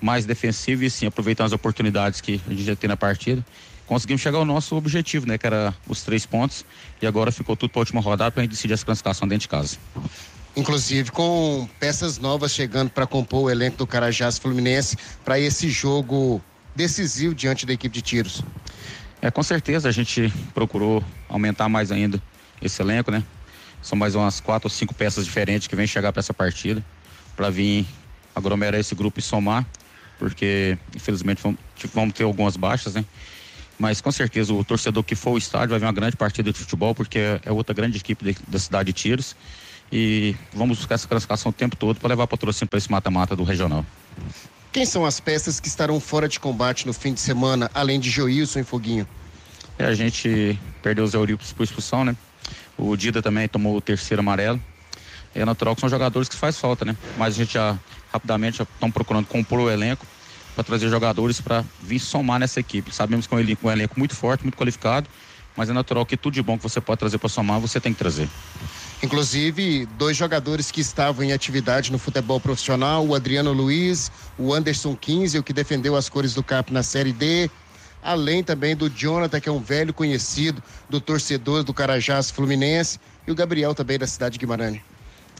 mais 0.00 0.26
defensivo 0.26 0.82
e 0.82 0.90
sim 0.90 1.06
aproveitando 1.06 1.46
as 1.46 1.52
oportunidades 1.52 2.20
que 2.20 2.40
a 2.46 2.50
gente 2.50 2.64
já 2.64 2.74
tem 2.74 2.88
na 2.88 2.96
partida. 2.96 3.44
Conseguimos 3.86 4.22
chegar 4.22 4.38
ao 4.38 4.44
nosso 4.44 4.74
objetivo, 4.74 5.26
né? 5.26 5.38
Que 5.38 5.46
era 5.46 5.74
os 5.86 6.02
três 6.02 6.26
pontos. 6.26 6.64
E 7.00 7.06
agora 7.06 7.30
ficou 7.30 7.54
tudo 7.54 7.70
para 7.70 7.80
a 7.80 7.82
última 7.82 8.00
rodada 8.00 8.32
para 8.32 8.40
a 8.40 8.44
gente 8.44 8.52
decidir 8.52 8.72
essa 8.72 8.84
classificação 8.84 9.28
dentro 9.28 9.42
de 9.42 9.48
casa 9.48 9.78
inclusive 10.56 11.10
com 11.10 11.68
peças 11.80 12.18
novas 12.18 12.52
chegando 12.52 12.90
para 12.90 13.06
compor 13.06 13.44
o 13.44 13.50
elenco 13.50 13.78
do 13.78 13.86
Carajás 13.86 14.38
Fluminense 14.38 14.96
para 15.24 15.38
esse 15.38 15.70
jogo 15.70 16.42
decisivo 16.74 17.34
diante 17.34 17.66
da 17.66 17.72
equipe 17.72 17.94
de 17.94 18.02
tiros. 18.02 18.42
É, 19.20 19.30
com 19.30 19.42
certeza 19.42 19.88
a 19.88 19.92
gente 19.92 20.32
procurou 20.52 21.02
aumentar 21.28 21.68
mais 21.68 21.92
ainda 21.92 22.20
esse 22.60 22.82
elenco, 22.82 23.10
né? 23.10 23.22
São 23.80 23.96
mais 23.96 24.14
umas 24.14 24.40
quatro 24.40 24.66
ou 24.66 24.70
cinco 24.70 24.94
peças 24.94 25.24
diferentes 25.24 25.66
que 25.66 25.76
vêm 25.76 25.86
chegar 25.86 26.12
para 26.12 26.20
essa 26.20 26.34
partida, 26.34 26.84
para 27.36 27.50
vir 27.50 27.86
aglomerar 28.34 28.80
esse 28.80 28.94
grupo 28.94 29.18
e 29.18 29.22
somar, 29.22 29.66
porque 30.18 30.78
infelizmente 30.94 31.42
vamos 31.92 32.14
ter 32.14 32.24
algumas 32.24 32.56
baixas, 32.56 32.94
né? 32.94 33.04
Mas 33.78 34.00
com 34.00 34.12
certeza 34.12 34.52
o 34.52 34.64
torcedor 34.64 35.02
que 35.02 35.14
for 35.14 35.30
ao 35.30 35.38
estádio 35.38 35.70
vai 35.70 35.78
ver 35.78 35.86
uma 35.86 35.92
grande 35.92 36.16
partida 36.16 36.52
de 36.52 36.58
futebol, 36.58 36.94
porque 36.94 37.18
é 37.42 37.50
outra 37.50 37.74
grande 37.74 37.98
equipe 37.98 38.36
da 38.46 38.58
cidade 38.58 38.86
de 38.86 38.92
Tiros 38.92 39.34
e 39.92 40.34
vamos 40.54 40.78
buscar 40.78 40.94
essa 40.94 41.06
classificação 41.06 41.50
o 41.50 41.52
tempo 41.52 41.76
todo 41.76 42.00
para 42.00 42.08
levar 42.08 42.26
patrocínio 42.26 42.68
para 42.68 42.78
esse 42.78 42.90
mata-mata 42.90 43.36
do 43.36 43.44
regional. 43.44 43.84
Quem 44.72 44.86
são 44.86 45.04
as 45.04 45.20
peças 45.20 45.60
que 45.60 45.68
estarão 45.68 46.00
fora 46.00 46.26
de 46.26 46.40
combate 46.40 46.86
no 46.86 46.94
fim 46.94 47.12
de 47.12 47.20
semana, 47.20 47.70
além 47.74 48.00
de 48.00 48.08
Joilson 48.08 48.60
e 48.60 48.64
Foguinho? 48.64 49.06
É, 49.78 49.84
a 49.84 49.94
gente 49.94 50.58
perdeu 50.82 51.04
os 51.04 51.12
Euripos 51.12 51.52
por 51.52 51.62
expulsão, 51.62 52.06
né? 52.06 52.16
O 52.78 52.96
Dida 52.96 53.20
também 53.20 53.46
tomou 53.46 53.76
o 53.76 53.80
terceiro 53.82 54.20
amarelo. 54.20 54.58
É 55.34 55.44
natural 55.44 55.74
que 55.74 55.80
são 55.80 55.90
jogadores 55.90 56.28
que 56.28 56.36
faz 56.36 56.58
falta, 56.58 56.86
né? 56.86 56.96
Mas 57.18 57.34
a 57.34 57.36
gente 57.36 57.52
já 57.52 57.78
rapidamente 58.10 58.58
já 58.58 58.64
estão 58.64 58.90
procurando 58.90 59.26
compor 59.26 59.60
o 59.60 59.70
elenco 59.70 60.06
para 60.54 60.64
trazer 60.64 60.88
jogadores 60.88 61.40
para 61.40 61.64
vir 61.82 61.98
somar 61.98 62.40
nessa 62.40 62.60
equipe. 62.60 62.94
Sabemos 62.94 63.26
que 63.26 63.34
é 63.34 63.36
um 63.36 63.40
elenco, 63.40 63.66
um 63.66 63.70
elenco 63.70 63.98
muito 63.98 64.14
forte, 64.14 64.42
muito 64.42 64.56
qualificado, 64.56 65.08
mas 65.56 65.68
é 65.68 65.72
natural 65.72 66.04
que 66.06 66.16
tudo 66.16 66.34
de 66.34 66.42
bom 66.42 66.56
que 66.56 66.62
você 66.62 66.80
pode 66.80 66.98
trazer 66.98 67.18
para 67.18 67.28
somar, 67.28 67.60
você 67.60 67.80
tem 67.80 67.92
que 67.92 67.98
trazer. 67.98 68.28
Inclusive, 69.02 69.84
dois 69.98 70.16
jogadores 70.16 70.70
que 70.70 70.80
estavam 70.80 71.24
em 71.24 71.32
atividade 71.32 71.90
no 71.90 71.98
futebol 71.98 72.38
profissional, 72.38 73.04
o 73.04 73.16
Adriano 73.16 73.52
Luiz, 73.52 74.12
o 74.38 74.54
Anderson 74.54 74.94
15, 74.94 75.38
o 75.38 75.42
que 75.42 75.52
defendeu 75.52 75.96
as 75.96 76.08
cores 76.08 76.34
do 76.34 76.42
CAP 76.42 76.72
na 76.72 76.84
Série 76.84 77.12
D, 77.12 77.50
além 78.00 78.44
também 78.44 78.76
do 78.76 78.88
Jonathan, 78.88 79.40
que 79.40 79.48
é 79.48 79.52
um 79.52 79.58
velho 79.58 79.92
conhecido 79.92 80.62
do 80.88 81.00
torcedor 81.00 81.64
do 81.64 81.74
Carajás 81.74 82.30
Fluminense, 82.30 83.00
e 83.26 83.32
o 83.32 83.34
Gabriel 83.34 83.74
também 83.74 83.98
da 83.98 84.06
cidade 84.06 84.34
de 84.34 84.38
Guimarães. 84.38 84.80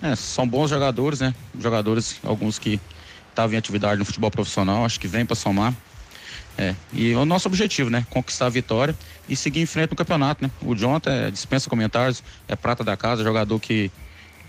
É, 0.02 0.16
são 0.16 0.47
bons 0.47 0.69
jogadores, 0.69 1.21
né? 1.21 1.33
Jogadores, 1.61 2.16
alguns 2.25 2.59
que 2.59 2.81
estavam 3.31 3.54
em 3.54 3.59
atividade 3.59 3.97
no 3.97 4.04
futebol 4.04 4.31
profissional, 4.31 4.85
acho 4.85 4.99
que 4.99 5.07
vem 5.07 5.25
para 5.25 5.37
somar. 5.37 5.73
É, 6.56 6.75
e 6.92 7.14
o 7.14 7.25
nosso 7.25 7.49
objetivo, 7.49 7.88
né? 7.88 8.06
Conquistar 8.11 8.47
a 8.47 8.50
vitória 8.50 8.94
e 9.28 9.35
seguir 9.35 9.61
em 9.61 9.66
frente 9.66 9.90
no 9.90 9.97
campeonato, 9.97 10.44
né? 10.44 10.50
O 10.62 10.75
Jonathan 10.75 11.11
é, 11.11 11.30
dispensa 11.30 11.68
comentários, 11.68 12.23
é 12.47 12.54
prata 12.54 12.85
da 12.85 12.97
casa, 12.97 13.25
jogador 13.25 13.59
que 13.59 13.90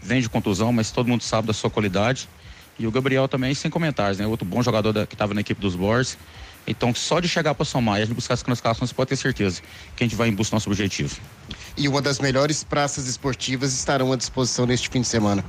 vem 0.01 0.21
de 0.21 0.29
contusão, 0.29 0.73
mas 0.73 0.91
todo 0.91 1.07
mundo 1.07 1.23
sabe 1.23 1.47
da 1.47 1.53
sua 1.53 1.69
qualidade. 1.69 2.27
E 2.77 2.85
o 2.85 2.91
Gabriel 2.91 3.27
também, 3.27 3.53
sem 3.53 3.71
comentários, 3.71 4.19
né? 4.19 4.27
Outro 4.27 4.45
bom 4.45 4.61
jogador 4.61 4.91
da, 4.91 5.07
que 5.07 5.15
estava 5.15 5.33
na 5.33 5.41
equipe 5.41 5.61
dos 5.61 5.75
Boers. 5.75 6.17
Então, 6.65 6.93
só 6.95 7.19
de 7.19 7.27
chegar 7.27 7.53
para 7.53 7.65
somar 7.65 7.99
e 7.99 8.03
a 8.03 8.05
gente 8.05 8.15
buscar 8.15 8.35
as 8.35 8.43
classificações, 8.43 8.89
você 8.89 8.95
pode 8.95 9.09
ter 9.09 9.17
certeza 9.17 9.61
que 9.95 10.03
a 10.03 10.07
gente 10.07 10.15
vai 10.15 10.29
em 10.29 10.33
busca 10.33 10.51
do 10.51 10.55
nosso 10.55 10.69
objetivo. 10.69 11.17
E 11.75 11.87
uma 11.87 12.01
das 12.01 12.19
melhores 12.19 12.63
praças 12.63 13.05
esportivas 13.07 13.73
estarão 13.73 14.11
à 14.13 14.15
disposição 14.15 14.65
neste 14.65 14.89
fim 14.89 15.01
de 15.01 15.07
semana. 15.07 15.43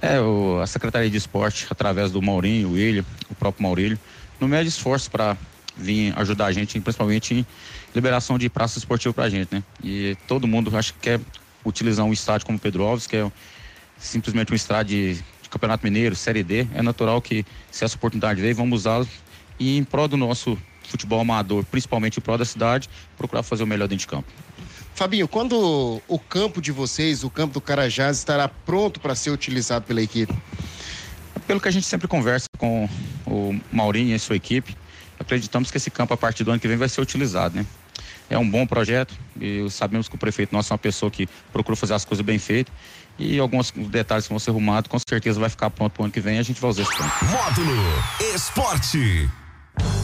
É, 0.00 0.20
o, 0.20 0.60
a 0.60 0.66
Secretaria 0.66 1.10
de 1.10 1.16
Esporte, 1.16 1.66
através 1.70 2.10
do 2.10 2.20
Maurinho, 2.20 2.68
o 2.68 2.72
William, 2.72 3.04
o 3.30 3.34
próprio 3.34 3.62
Maurílio, 3.62 3.98
não 4.38 4.46
mede 4.46 4.68
esforço 4.68 5.10
para 5.10 5.36
vir 5.78 6.12
ajudar 6.18 6.46
a 6.46 6.52
gente, 6.52 6.78
principalmente 6.80 7.34
em 7.34 7.46
liberação 7.94 8.38
de 8.38 8.48
praça 8.48 8.78
esportiva 8.78 9.14
para 9.14 9.24
a 9.24 9.30
gente, 9.30 9.48
né? 9.54 9.62
E 9.82 10.16
todo 10.26 10.46
mundo 10.46 10.76
acho 10.76 10.92
que 10.94 11.00
quer 11.00 11.20
utilizar 11.64 12.04
um 12.04 12.12
estádio 12.12 12.46
como 12.46 12.58
Pedro 12.58 12.84
Alves, 12.84 13.06
que 13.06 13.16
é 13.16 13.30
simplesmente 13.98 14.52
um 14.52 14.56
estádio 14.56 15.14
de, 15.14 15.22
de 15.42 15.48
Campeonato 15.48 15.84
Mineiro, 15.84 16.14
Série 16.16 16.42
D. 16.42 16.66
É 16.74 16.82
natural 16.82 17.22
que, 17.22 17.44
se 17.70 17.84
essa 17.84 17.96
oportunidade 17.96 18.40
veio, 18.40 18.54
vamos 18.54 18.80
usá-lo 18.80 19.08
e 19.58 19.76
em 19.76 19.84
prol 19.84 20.08
do 20.08 20.16
nosso 20.16 20.58
futebol 20.84 21.20
amador, 21.20 21.64
principalmente 21.64 22.18
em 22.18 22.22
prol 22.22 22.38
da 22.38 22.44
cidade, 22.44 22.88
procurar 23.16 23.42
fazer 23.42 23.62
o 23.62 23.66
melhor 23.66 23.88
dentro 23.88 24.00
de 24.00 24.06
campo. 24.06 24.28
Fabinho, 24.94 25.28
quando 25.28 26.02
o 26.08 26.18
campo 26.18 26.60
de 26.60 26.72
vocês, 26.72 27.22
o 27.22 27.30
campo 27.30 27.54
do 27.54 27.60
Carajás, 27.60 28.18
estará 28.18 28.48
pronto 28.48 28.98
para 28.98 29.14
ser 29.14 29.30
utilizado 29.30 29.84
pela 29.84 30.02
equipe? 30.02 30.34
Pelo 31.46 31.60
que 31.60 31.68
a 31.68 31.70
gente 31.70 31.86
sempre 31.86 32.08
conversa 32.08 32.46
com 32.58 32.88
o 33.26 33.60
Maurinho 33.70 34.14
e 34.14 34.18
sua 34.18 34.34
equipe, 34.34 34.76
acreditamos 35.18 35.70
que 35.70 35.76
esse 35.76 35.90
campo 35.90 36.14
a 36.14 36.16
partir 36.16 36.44
do 36.44 36.50
ano 36.50 36.60
que 36.60 36.68
vem 36.68 36.76
vai 36.76 36.88
ser 36.88 37.00
utilizado, 37.00 37.56
né? 37.56 37.66
É 38.30 38.36
um 38.36 38.48
bom 38.48 38.66
projeto 38.66 39.14
e 39.40 39.68
sabemos 39.70 40.08
que 40.08 40.14
o 40.14 40.18
prefeito 40.18 40.52
nosso 40.52 40.72
é 40.72 40.74
uma 40.74 40.78
pessoa 40.78 41.10
que 41.10 41.26
procura 41.52 41.74
fazer 41.76 41.94
as 41.94 42.04
coisas 42.04 42.24
bem 42.24 42.38
feitas 42.38 42.72
e 43.18 43.38
alguns 43.38 43.70
detalhes 43.70 44.26
que 44.26 44.32
vão 44.32 44.38
ser 44.38 44.50
arrumados, 44.50 44.88
com 44.88 44.98
certeza 45.08 45.40
vai 45.40 45.48
ficar 45.48 45.70
pronto 45.70 45.92
para 45.92 46.02
o 46.02 46.04
ano 46.04 46.12
que 46.12 46.20
vem 46.20 46.36
e 46.36 46.38
a 46.38 46.42
gente 46.42 46.60
vai 46.60 46.70
usar 46.70 46.82
esse 46.82 46.94
campo. 46.94 47.24
Módulo 47.24 48.34
Esporte. 48.34 49.28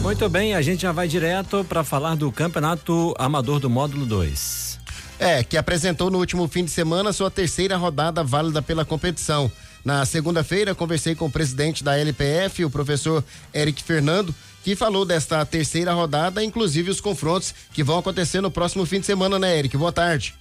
Muito 0.01 0.27
bem, 0.29 0.55
a 0.55 0.61
gente 0.61 0.81
já 0.81 0.91
vai 0.91 1.07
direto 1.07 1.63
para 1.63 1.83
falar 1.83 2.15
do 2.15 2.31
Campeonato 2.31 3.13
Amador 3.17 3.59
do 3.59 3.69
Módulo 3.69 4.05
2. 4.05 4.79
É, 5.17 5.43
que 5.43 5.55
apresentou 5.55 6.11
no 6.11 6.17
último 6.17 6.47
fim 6.47 6.65
de 6.65 6.71
semana 6.71 7.13
sua 7.13 7.31
terceira 7.31 7.77
rodada 7.77 8.23
válida 8.23 8.61
pela 8.61 8.83
competição. 8.83 9.51
Na 9.83 10.03
segunda-feira, 10.05 10.75
conversei 10.75 11.15
com 11.15 11.25
o 11.25 11.31
presidente 11.31 11.83
da 11.83 11.97
LPF, 11.97 12.65
o 12.65 12.69
professor 12.69 13.23
Eric 13.53 13.83
Fernando, 13.83 14.33
que 14.65 14.75
falou 14.75 15.05
desta 15.05 15.45
terceira 15.45 15.93
rodada, 15.93 16.43
inclusive 16.43 16.89
os 16.89 16.99
confrontos 16.99 17.53
que 17.71 17.83
vão 17.83 17.99
acontecer 17.99 18.41
no 18.41 18.49
próximo 18.49 18.83
fim 18.83 18.99
de 18.99 19.05
semana, 19.05 19.37
né, 19.37 19.59
Eric? 19.59 19.77
Boa 19.77 19.91
tarde. 19.91 20.33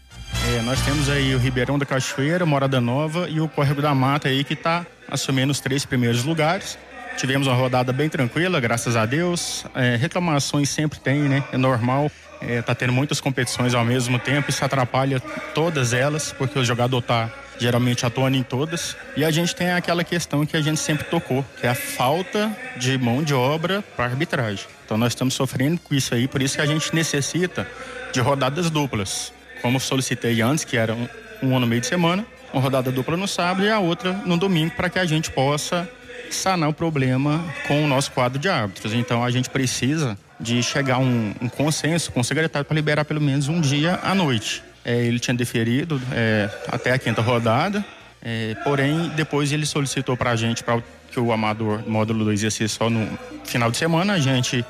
É, 0.49 0.62
nós 0.62 0.81
temos 0.81 1.11
aí 1.11 1.35
o 1.35 1.38
Ribeirão 1.38 1.78
da 1.78 1.85
Cachoeira, 1.85 2.47
Morada 2.47 2.81
Nova 2.81 3.28
e 3.28 3.38
o 3.38 3.47
Córrego 3.47 3.83
da 3.83 3.95
Mata 3.95 4.28
aí 4.28 4.43
que 4.43 4.54
está 4.54 4.87
assumindo 5.11 5.52
os 5.52 5.61
três 5.61 5.85
primeiros 5.85 6.25
lugares. 6.25 6.78
Tivemos 7.19 7.47
uma 7.47 7.54
rodada 7.54 7.93
bem 7.93 8.09
tranquila, 8.09 8.59
graças 8.61 8.97
a 8.97 9.04
Deus. 9.04 9.66
É, 9.75 9.97
reclamações 9.97 10.71
sempre 10.71 10.99
tem, 11.00 11.21
né? 11.21 11.45
É 11.52 11.59
normal. 11.59 12.11
É, 12.40 12.62
tá 12.62 12.75
tendo 12.75 12.95
muitas 12.95 13.21
competições 13.21 13.75
ao 13.75 13.85
mesmo 13.85 14.19
tempo, 14.19 14.49
isso 14.49 14.64
atrapalha 14.64 15.21
todas 15.54 15.93
elas, 15.93 16.33
porque 16.33 16.59
o 16.59 16.64
jogador 16.64 17.02
tá 17.02 17.31
geralmente 17.58 18.04
atuando 18.04 18.37
em 18.37 18.42
todas. 18.42 18.96
E 19.16 19.25
a 19.25 19.30
gente 19.30 19.54
tem 19.54 19.70
aquela 19.70 20.04
questão 20.04 20.44
que 20.44 20.56
a 20.56 20.61
gente 20.61 20.80
sempre 20.80 21.04
tocou, 21.04 21.44
que 21.61 21.66
é 21.66 21.70
a 21.70 21.75
falta 21.75 22.50
de 22.76 22.96
mão 22.99 23.23
de 23.23 23.34
obra 23.34 23.82
para 23.96 24.06
arbitragem. 24.06 24.66
Então 24.84 24.96
nós 24.96 25.12
estamos 25.12 25.34
sofrendo 25.34 25.80
com 25.80 25.94
isso 25.94 26.14
aí, 26.14 26.28
por 26.28 26.42
isso 26.42 26.56
que 26.56 26.62
a 26.62 26.66
gente 26.66 26.94
necessita 26.94 27.66
de 28.12 28.20
rodadas 28.20 28.70
duplas. 28.70 29.32
Como 29.62 29.80
solicitei 29.80 30.40
antes, 30.42 30.64
que 30.64 30.76
era 30.76 30.94
um, 30.94 31.08
um 31.42 31.56
ano 31.56 31.66
meio 31.66 31.80
de 31.80 31.87
semana, 31.87 32.25
uma 32.52 32.62
rodada 32.62 32.92
dupla 32.92 33.16
no 33.16 33.26
sábado 33.26 33.64
e 33.64 33.70
a 33.70 33.78
outra 33.78 34.12
no 34.25 34.37
domingo, 34.37 34.75
para 34.76 34.90
que 34.90 34.99
a 34.99 35.04
gente 35.04 35.30
possa 35.30 35.88
sanar 36.30 36.68
o 36.68 36.73
problema 36.73 37.42
com 37.66 37.84
o 37.84 37.87
nosso 37.87 38.11
quadro 38.12 38.38
de 38.38 38.49
árbitros. 38.49 38.92
Então 38.92 39.25
a 39.25 39.30
gente 39.30 39.49
precisa 39.49 40.18
de 40.38 40.62
chegar 40.62 40.96
a 40.96 40.99
um, 40.99 41.34
um 41.40 41.49
consenso 41.49 42.11
com 42.12 42.20
o 42.20 42.25
secretário 42.25 42.64
para 42.64 42.75
liberar 42.75 43.04
pelo 43.04 43.20
menos 43.20 43.49
um 43.49 43.61
dia 43.61 43.99
à 44.02 44.14
noite. 44.14 44.62
É, 44.85 45.05
ele 45.05 45.19
tinha 45.19 45.35
deferido 45.35 46.00
é, 46.12 46.50
até 46.69 46.93
a 46.93 46.99
quinta 46.99 47.23
rodada, 47.23 47.85
é, 48.23 48.55
porém 48.64 49.09
depois 49.17 49.50
ele 49.50 49.64
solicitou 49.64 50.17
para 50.17 50.31
a 50.31 50.37
gente 50.37 50.62
para 50.62 50.83
que 51.11 51.19
o 51.19 51.33
amador 51.33 51.88
módulo 51.88 52.25
2 52.25 52.43
ia 52.43 52.50
ser 52.50 52.69
só 52.69 52.91
no 52.91 53.19
final 53.45 53.71
de 53.71 53.76
semana, 53.76 54.14
a 54.14 54.19
gente 54.19 54.64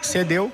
cedeu, 0.00 0.52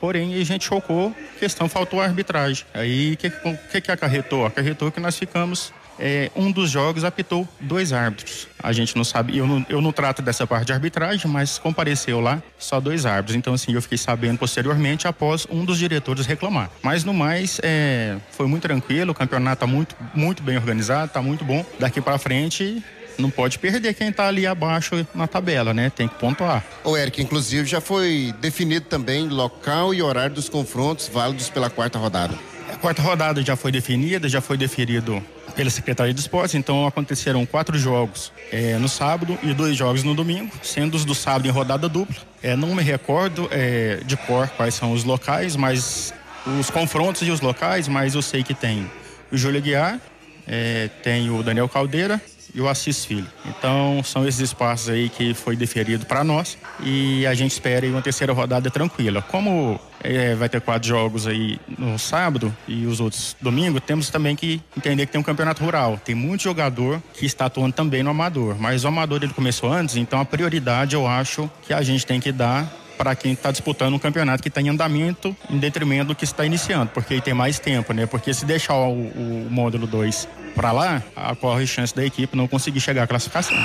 porém 0.00 0.40
a 0.40 0.44
gente 0.44 0.64
chocou, 0.64 1.14
questão 1.38 1.68
faltou 1.68 2.00
a 2.00 2.04
arbitragem. 2.04 2.64
Aí 2.72 3.14
o 3.14 3.16
que, 3.16 3.30
que, 3.70 3.80
que 3.80 3.90
acarretou? 3.90 4.46
Acarretou 4.46 4.90
que 4.90 5.00
nós 5.00 5.18
ficamos 5.18 5.72
é, 5.98 6.30
um 6.34 6.50
dos 6.50 6.70
jogos 6.70 7.04
apitou 7.04 7.46
dois 7.60 7.92
árbitros. 7.92 8.48
A 8.62 8.72
gente 8.72 8.96
não 8.96 9.04
sabe, 9.04 9.36
eu 9.36 9.46
não, 9.46 9.66
eu 9.68 9.80
não 9.80 9.92
trato 9.92 10.22
dessa 10.22 10.46
parte 10.46 10.66
de 10.66 10.72
arbitragem, 10.72 11.30
mas 11.30 11.58
compareceu 11.58 12.20
lá 12.20 12.42
só 12.58 12.80
dois 12.80 13.04
árbitros. 13.06 13.36
Então, 13.36 13.54
assim, 13.54 13.72
eu 13.72 13.82
fiquei 13.82 13.98
sabendo 13.98 14.38
posteriormente 14.38 15.06
após 15.06 15.46
um 15.50 15.64
dos 15.64 15.78
diretores 15.78 16.26
reclamar. 16.26 16.70
Mas 16.82 17.04
no 17.04 17.12
mais, 17.12 17.60
é, 17.62 18.16
foi 18.30 18.46
muito 18.46 18.62
tranquilo, 18.62 19.12
o 19.12 19.14
campeonato 19.14 19.64
está 19.64 19.66
muito, 19.66 19.96
muito 20.14 20.42
bem 20.42 20.56
organizado, 20.56 21.06
está 21.06 21.22
muito 21.22 21.44
bom. 21.44 21.64
Daqui 21.78 22.00
para 22.00 22.18
frente, 22.18 22.82
não 23.18 23.30
pode 23.30 23.58
perder 23.58 23.94
quem 23.94 24.08
está 24.08 24.26
ali 24.26 24.46
abaixo 24.46 25.06
na 25.14 25.26
tabela, 25.26 25.74
né? 25.74 25.90
Tem 25.90 26.08
que 26.08 26.14
pontuar. 26.14 26.64
O 26.84 26.96
Eric, 26.96 27.22
inclusive, 27.22 27.68
já 27.68 27.80
foi 27.80 28.34
definido 28.40 28.86
também 28.86 29.28
local 29.28 29.94
e 29.94 30.02
horário 30.02 30.34
dos 30.34 30.48
confrontos 30.48 31.08
válidos 31.08 31.48
pela 31.48 31.70
quarta 31.70 31.98
rodada. 31.98 32.34
A 32.72 32.76
quarta 32.76 33.02
rodada 33.02 33.42
já 33.42 33.54
foi 33.54 33.70
definida, 33.70 34.28
já 34.28 34.40
foi 34.40 34.56
definido 34.56 35.22
pela 35.52 35.70
Secretaria 35.70 36.12
de 36.12 36.20
Esportes, 36.20 36.54
então 36.54 36.86
aconteceram 36.86 37.44
quatro 37.46 37.78
jogos 37.78 38.32
é, 38.50 38.76
no 38.78 38.88
sábado 38.88 39.38
e 39.42 39.52
dois 39.54 39.76
jogos 39.76 40.02
no 40.02 40.14
domingo, 40.14 40.52
sendo 40.62 40.94
os 40.94 41.04
do 41.04 41.14
sábado 41.14 41.46
em 41.46 41.50
rodada 41.50 41.88
dupla. 41.88 42.16
É, 42.42 42.56
não 42.56 42.74
me 42.74 42.82
recordo 42.82 43.48
é, 43.50 44.00
de 44.04 44.16
cor 44.16 44.48
quais 44.48 44.74
são 44.74 44.92
os 44.92 45.04
locais, 45.04 45.54
mas 45.56 46.12
os 46.58 46.70
confrontos 46.70 47.22
e 47.22 47.30
os 47.30 47.40
locais, 47.40 47.86
mas 47.86 48.14
eu 48.14 48.22
sei 48.22 48.42
que 48.42 48.54
tem 48.54 48.90
o 49.30 49.36
Júlio 49.36 49.62
Guiar, 49.62 50.00
é, 50.46 50.88
tem 51.02 51.30
o 51.30 51.42
Daniel 51.42 51.68
Caldeira 51.68 52.20
e 52.54 52.60
o 52.60 52.68
Assis 52.68 53.04
Filho. 53.04 53.26
Então, 53.46 54.02
são 54.04 54.26
esses 54.26 54.40
espaços 54.40 54.88
aí 54.88 55.08
que 55.08 55.34
foi 55.34 55.56
deferido 55.56 56.06
para 56.06 56.22
nós 56.22 56.58
e 56.80 57.26
a 57.26 57.34
gente 57.34 57.52
espera 57.52 57.86
uma 57.86 58.02
terceira 58.02 58.32
rodada 58.32 58.70
tranquila. 58.70 59.22
Como 59.22 59.80
é, 60.02 60.34
vai 60.34 60.48
ter 60.48 60.60
quatro 60.60 60.88
jogos 60.88 61.26
aí 61.26 61.58
no 61.78 61.98
sábado 61.98 62.54
e 62.66 62.86
os 62.86 63.00
outros 63.00 63.36
domingo, 63.40 63.80
temos 63.80 64.10
também 64.10 64.34
que 64.34 64.60
entender 64.76 65.06
que 65.06 65.12
tem 65.12 65.20
um 65.20 65.24
campeonato 65.24 65.64
rural. 65.64 66.00
Tem 66.04 66.14
muito 66.14 66.42
jogador 66.42 67.02
que 67.14 67.24
está 67.24 67.46
atuando 67.46 67.74
também 67.74 68.02
no 68.02 68.10
amador, 68.10 68.56
mas 68.58 68.84
o 68.84 68.88
amador 68.88 69.22
ele 69.22 69.32
começou 69.32 69.72
antes, 69.72 69.96
então 69.96 70.20
a 70.20 70.24
prioridade 70.24 70.94
eu 70.94 71.06
acho 71.06 71.50
que 71.62 71.72
a 71.72 71.82
gente 71.82 72.04
tem 72.04 72.20
que 72.20 72.32
dar 72.32 72.81
para 73.02 73.16
quem 73.16 73.32
está 73.32 73.50
disputando 73.50 73.94
um 73.94 73.98
campeonato 73.98 74.40
que 74.40 74.48
está 74.48 74.60
em 74.60 74.68
andamento, 74.68 75.36
em 75.50 75.58
detrimento 75.58 76.06
do 76.08 76.14
que 76.14 76.22
está 76.22 76.46
iniciando, 76.46 76.92
porque 76.94 77.14
aí 77.14 77.20
tem 77.20 77.34
mais 77.34 77.58
tempo, 77.58 77.92
né? 77.92 78.06
Porque 78.06 78.32
se 78.32 78.44
deixar 78.44 78.76
o, 78.76 78.92
o 78.92 79.48
módulo 79.50 79.88
2 79.88 80.28
para 80.54 80.70
lá, 80.70 81.02
corre 81.40 81.66
chance 81.66 81.92
da 81.92 82.04
equipe 82.04 82.36
não 82.36 82.46
conseguir 82.46 82.78
chegar 82.78 83.02
à 83.02 83.06
classificação. 83.08 83.56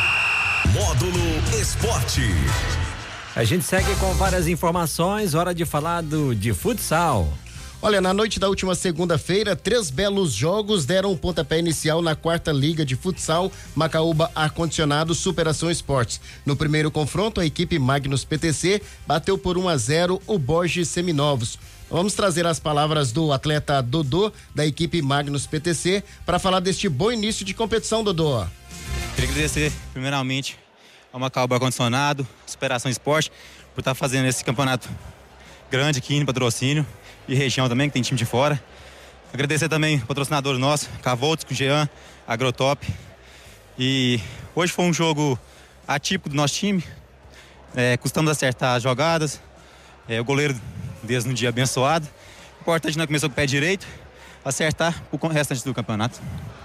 Módulo 0.74 1.20
Esporte. 1.62 2.24
A 3.36 3.44
gente 3.44 3.64
segue 3.64 3.96
com 3.98 4.12
várias 4.16 4.48
informações, 4.48 5.36
hora 5.36 5.54
de 5.54 5.66
falar 5.66 6.02
do 6.02 6.34
de 6.34 6.52
futsal. 6.52 7.32
Olha, 7.80 8.02
na 8.02 8.12
noite 8.12 8.40
da 8.40 8.50
última 8.50 8.74
segunda-feira, 8.74 9.56
três 9.56 9.92
belos 9.92 10.34
jogos 10.34 10.84
deram 10.84 11.12
um 11.12 11.18
pontapé 11.18 11.60
inicial 11.60 12.02
na 12.02 12.16
quarta 12.16 12.52
liga 12.52 12.84
de 12.84 12.96
futsal 12.96 13.52
Macaúba 13.76 14.32
Ar-Condicionado 14.34 15.14
Superação 15.14 15.70
Esportes. 15.70 16.20
No 16.44 16.56
primeiro 16.56 16.90
confronto, 16.90 17.40
a 17.40 17.46
equipe 17.46 17.78
Magnus 17.78 18.26
PTC 18.26 18.82
bateu 19.06 19.38
por 19.38 19.60
1 19.60 19.70
a 19.70 19.78
0 19.78 20.22
o 20.26 20.40
Borges 20.40 20.90
Seminovos. 20.90 21.60
Vamos 21.88 22.16
trazer 22.16 22.48
as 22.48 22.60
palavras 22.60 23.12
do 23.12 23.32
atleta 23.32 23.80
Dodô, 23.80 24.34
da 24.56 24.66
equipe 24.66 25.00
Magnus 25.00 25.46
PTC, 25.46 26.04
para 26.26 26.40
falar 26.40 26.60
deste 26.60 26.90
bom 26.90 27.12
início 27.12 27.46
de 27.46 27.54
competição, 27.54 28.04
Dodô. 28.04 28.44
Queria 29.14 29.30
agradecer, 29.30 29.72
primeiramente, 29.94 30.58
ao 31.14 31.20
Macaúba 31.20 31.58
Ar-Condicionado, 31.58 32.28
Superação 32.44 32.90
Esporte, 32.90 33.32
por 33.76 33.82
estar 33.82 33.94
fazendo 33.94 34.28
esse 34.28 34.44
campeonato 34.44 34.90
grande 35.70 36.00
aqui 36.00 36.16
em 36.16 36.26
patrocínio 36.26 36.84
e 37.28 37.36
região 37.36 37.68
também, 37.68 37.90
que 37.90 37.94
tem 37.94 38.02
time 38.02 38.18
de 38.18 38.26
fora. 38.26 38.62
Agradecer 39.34 39.68
também 39.68 39.98
o 39.98 40.06
patrocinador 40.06 40.58
nosso, 40.58 40.90
Cavoltos, 41.02 41.44
com 41.44 41.54
o 41.54 41.56
Jean, 41.56 41.90
Agrotop. 42.28 42.88
E 43.78 44.20
hoje 44.56 44.72
foi 44.72 44.86
um 44.86 44.94
jogo 44.94 45.38
atípico 45.88 46.30
do 46.30 46.36
nosso 46.36 46.54
time. 46.54 46.84
É, 47.76 47.98
custamos 47.98 48.32
acertar 48.32 48.76
as 48.76 48.84
jogadas. 48.84 49.42
É, 50.08 50.20
o 50.22 50.24
goleiro 50.24 50.56
desde 51.04 51.30
um 51.30 51.34
dia 51.34 51.50
abençoado. 51.50 52.08
O 52.60 52.62
importante 52.62 52.98
não 52.98 53.06
começou 53.06 53.30
com 53.30 53.34
o 53.34 53.36
pé 53.36 53.46
direito, 53.46 53.86
acertar 54.44 55.04
o 55.12 55.28
restante 55.28 55.64
do 55.64 55.74
campeonato. 55.74 56.20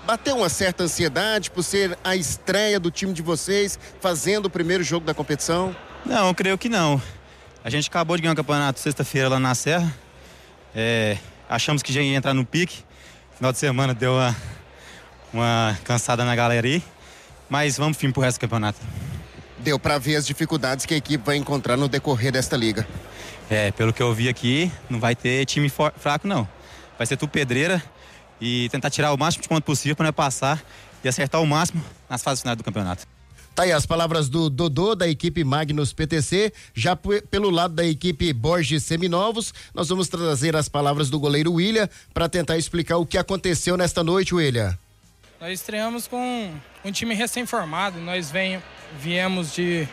Bateu 0.06 0.36
uma 0.36 0.48
certa 0.48 0.84
ansiedade 0.84 1.50
por 1.50 1.62
ser 1.62 1.96
a 2.02 2.16
estreia 2.16 2.80
do 2.80 2.90
time 2.90 3.12
de 3.12 3.22
vocês, 3.22 3.78
fazendo 4.00 4.46
o 4.46 4.50
primeiro 4.50 4.82
jogo 4.82 5.06
da 5.06 5.14
competição? 5.14 5.74
Não, 6.04 6.28
eu 6.28 6.34
creio 6.34 6.58
que 6.58 6.68
não. 6.68 7.00
A 7.64 7.70
gente 7.70 7.88
acabou 7.88 8.16
de 8.16 8.22
ganhar 8.22 8.32
o 8.32 8.36
campeonato 8.36 8.80
sexta-feira 8.80 9.28
lá 9.28 9.38
na 9.38 9.54
Serra. 9.54 9.94
É, 10.74 11.18
achamos 11.48 11.82
que 11.82 11.92
já 11.92 12.00
ia 12.00 12.16
entrar 12.16 12.34
no 12.34 12.44
pique. 12.44 12.84
Final 13.36 13.52
de 13.52 13.58
semana 13.58 13.94
deu 13.94 14.12
uma, 14.12 14.36
uma 15.32 15.78
cansada 15.84 16.24
na 16.24 16.34
galera 16.34 16.66
aí. 16.66 16.82
Mas 17.48 17.76
vamos 17.76 17.96
fim 17.96 18.10
pro 18.10 18.22
resto 18.22 18.38
do 18.38 18.40
campeonato. 18.40 18.78
Deu 19.58 19.78
para 19.78 19.98
ver 19.98 20.16
as 20.16 20.26
dificuldades 20.26 20.86
que 20.86 20.94
a 20.94 20.96
equipe 20.96 21.24
vai 21.24 21.36
encontrar 21.36 21.76
no 21.76 21.88
decorrer 21.88 22.32
desta 22.32 22.56
liga. 22.56 22.86
É, 23.50 23.70
pelo 23.70 23.92
que 23.92 24.02
eu 24.02 24.12
vi 24.14 24.28
aqui, 24.28 24.72
não 24.88 24.98
vai 24.98 25.14
ter 25.14 25.44
time 25.44 25.68
fraco, 25.68 26.26
não. 26.26 26.48
Vai 26.96 27.06
ser 27.06 27.16
tudo 27.16 27.30
pedreira 27.30 27.82
e 28.40 28.68
tentar 28.70 28.90
tirar 28.90 29.12
o 29.12 29.18
máximo 29.18 29.42
de 29.42 29.48
ponto 29.48 29.62
possível 29.62 29.94
para 29.94 30.12
passar 30.12 30.62
e 31.04 31.08
acertar 31.08 31.40
o 31.40 31.46
máximo 31.46 31.84
nas 32.08 32.22
fases 32.22 32.40
finais 32.40 32.56
do 32.56 32.64
campeonato. 32.64 33.11
Tá 33.54 33.64
aí 33.64 33.72
as 33.72 33.84
palavras 33.84 34.30
do 34.30 34.48
Dodô, 34.48 34.94
da 34.94 35.06
equipe 35.06 35.44
Magnus 35.44 35.92
PTC. 35.92 36.52
Já 36.72 36.96
pelo 36.96 37.50
lado 37.50 37.74
da 37.74 37.84
equipe 37.84 38.32
Borges 38.32 38.82
Seminovos, 38.82 39.52
nós 39.74 39.90
vamos 39.90 40.08
trazer 40.08 40.56
as 40.56 40.70
palavras 40.70 41.10
do 41.10 41.20
goleiro 41.20 41.52
William 41.52 41.86
para 42.14 42.30
tentar 42.30 42.56
explicar 42.56 42.96
o 42.96 43.04
que 43.04 43.18
aconteceu 43.18 43.76
nesta 43.76 44.02
noite, 44.02 44.34
William. 44.34 44.76
Nós 45.38 45.60
estreamos 45.60 46.08
com 46.08 46.50
um 46.82 46.90
time 46.90 47.14
recém-formado. 47.14 48.00
Nós 48.00 48.30
vem, 48.30 48.62
viemos 48.98 49.52
de 49.52 49.86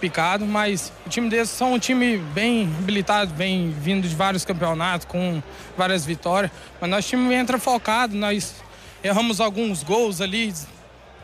picado, 0.00 0.44
mas 0.44 0.92
o 1.06 1.08
time 1.08 1.30
deles 1.30 1.50
são 1.50 1.74
um 1.74 1.78
time 1.78 2.18
bem 2.34 2.64
habilitado, 2.80 3.32
vem 3.32 3.70
vindo 3.70 4.08
de 4.08 4.14
vários 4.16 4.44
campeonatos, 4.44 5.06
com 5.06 5.40
várias 5.78 6.04
vitórias. 6.04 6.50
Mas 6.80 6.90
nosso 6.90 7.10
time 7.10 7.32
entra 7.32 7.60
focado, 7.60 8.16
nós 8.16 8.56
erramos 9.04 9.40
alguns 9.40 9.84
gols 9.84 10.20
ali, 10.20 10.52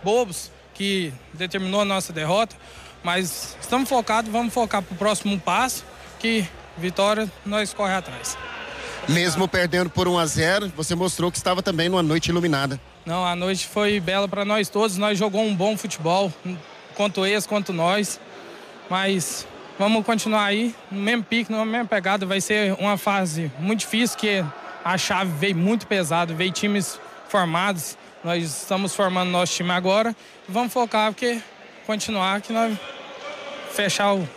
bobos 0.05 0.53
que 0.79 1.13
determinou 1.35 1.81
a 1.81 1.85
nossa 1.85 2.13
derrota, 2.13 2.55
mas 3.03 3.57
estamos 3.61 3.89
focados, 3.89 4.31
vamos 4.31 4.55
focar 4.55 4.81
para 4.81 4.95
o 4.95 4.97
próximo 4.97 5.39
passo, 5.39 5.85
que 6.21 6.47
vitória 6.79 7.29
nós 7.45 7.75
corre 7.75 7.95
atrás. 7.95 8.39
Mesmo 9.09 9.49
perdendo 9.49 9.91
por 9.91 10.07
1 10.07 10.19
a 10.19 10.27
0, 10.27 10.73
você 10.77 10.95
mostrou 10.95 11.33
que 11.33 11.37
estava 11.37 11.63
também 11.63 11.89
numa 11.89 12.03
noite 12.03 12.29
iluminada. 12.29 12.81
Não, 13.05 13.27
a 13.27 13.35
noite 13.35 13.67
foi 13.67 13.99
bela 13.99 14.29
para 14.29 14.45
nós 14.45 14.69
todos, 14.69 14.97
nós 14.97 15.19
jogamos 15.19 15.51
um 15.51 15.57
bom 15.57 15.77
futebol, 15.77 16.33
quanto 16.95 17.27
eles, 17.27 17.45
quanto 17.45 17.73
nós, 17.73 18.21
mas 18.89 19.49
vamos 19.77 20.07
continuar 20.07 20.45
aí, 20.45 20.73
no 20.93 21.01
mesmo 21.01 21.25
pique, 21.25 21.51
na 21.51 21.65
mesma 21.65 21.87
pegada, 21.87 22.25
vai 22.25 22.41
ser 22.41 22.77
uma 22.79 22.97
fase 22.97 23.51
muito 23.59 23.81
difícil, 23.81 24.17
que 24.17 24.45
a 24.85 24.97
chave 24.97 25.33
veio 25.39 25.57
muito 25.57 25.89
pesado, 25.89 26.37
veio 26.37 26.53
times 26.53 27.01
formados, 27.29 27.97
nós 28.25 28.45
estamos 28.45 28.95
formando 28.95 29.31
nosso 29.31 29.55
time 29.55 29.71
agora 29.71 30.15
vamos 30.49 30.73
focar 30.73 31.13
porque 31.13 31.41
continuar 31.87 32.41
que 32.41 32.53
nós 32.53 32.77
fechar 33.73 34.15
o 34.15 34.29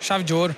chave 0.00 0.24
de 0.24 0.34
ouro. 0.34 0.56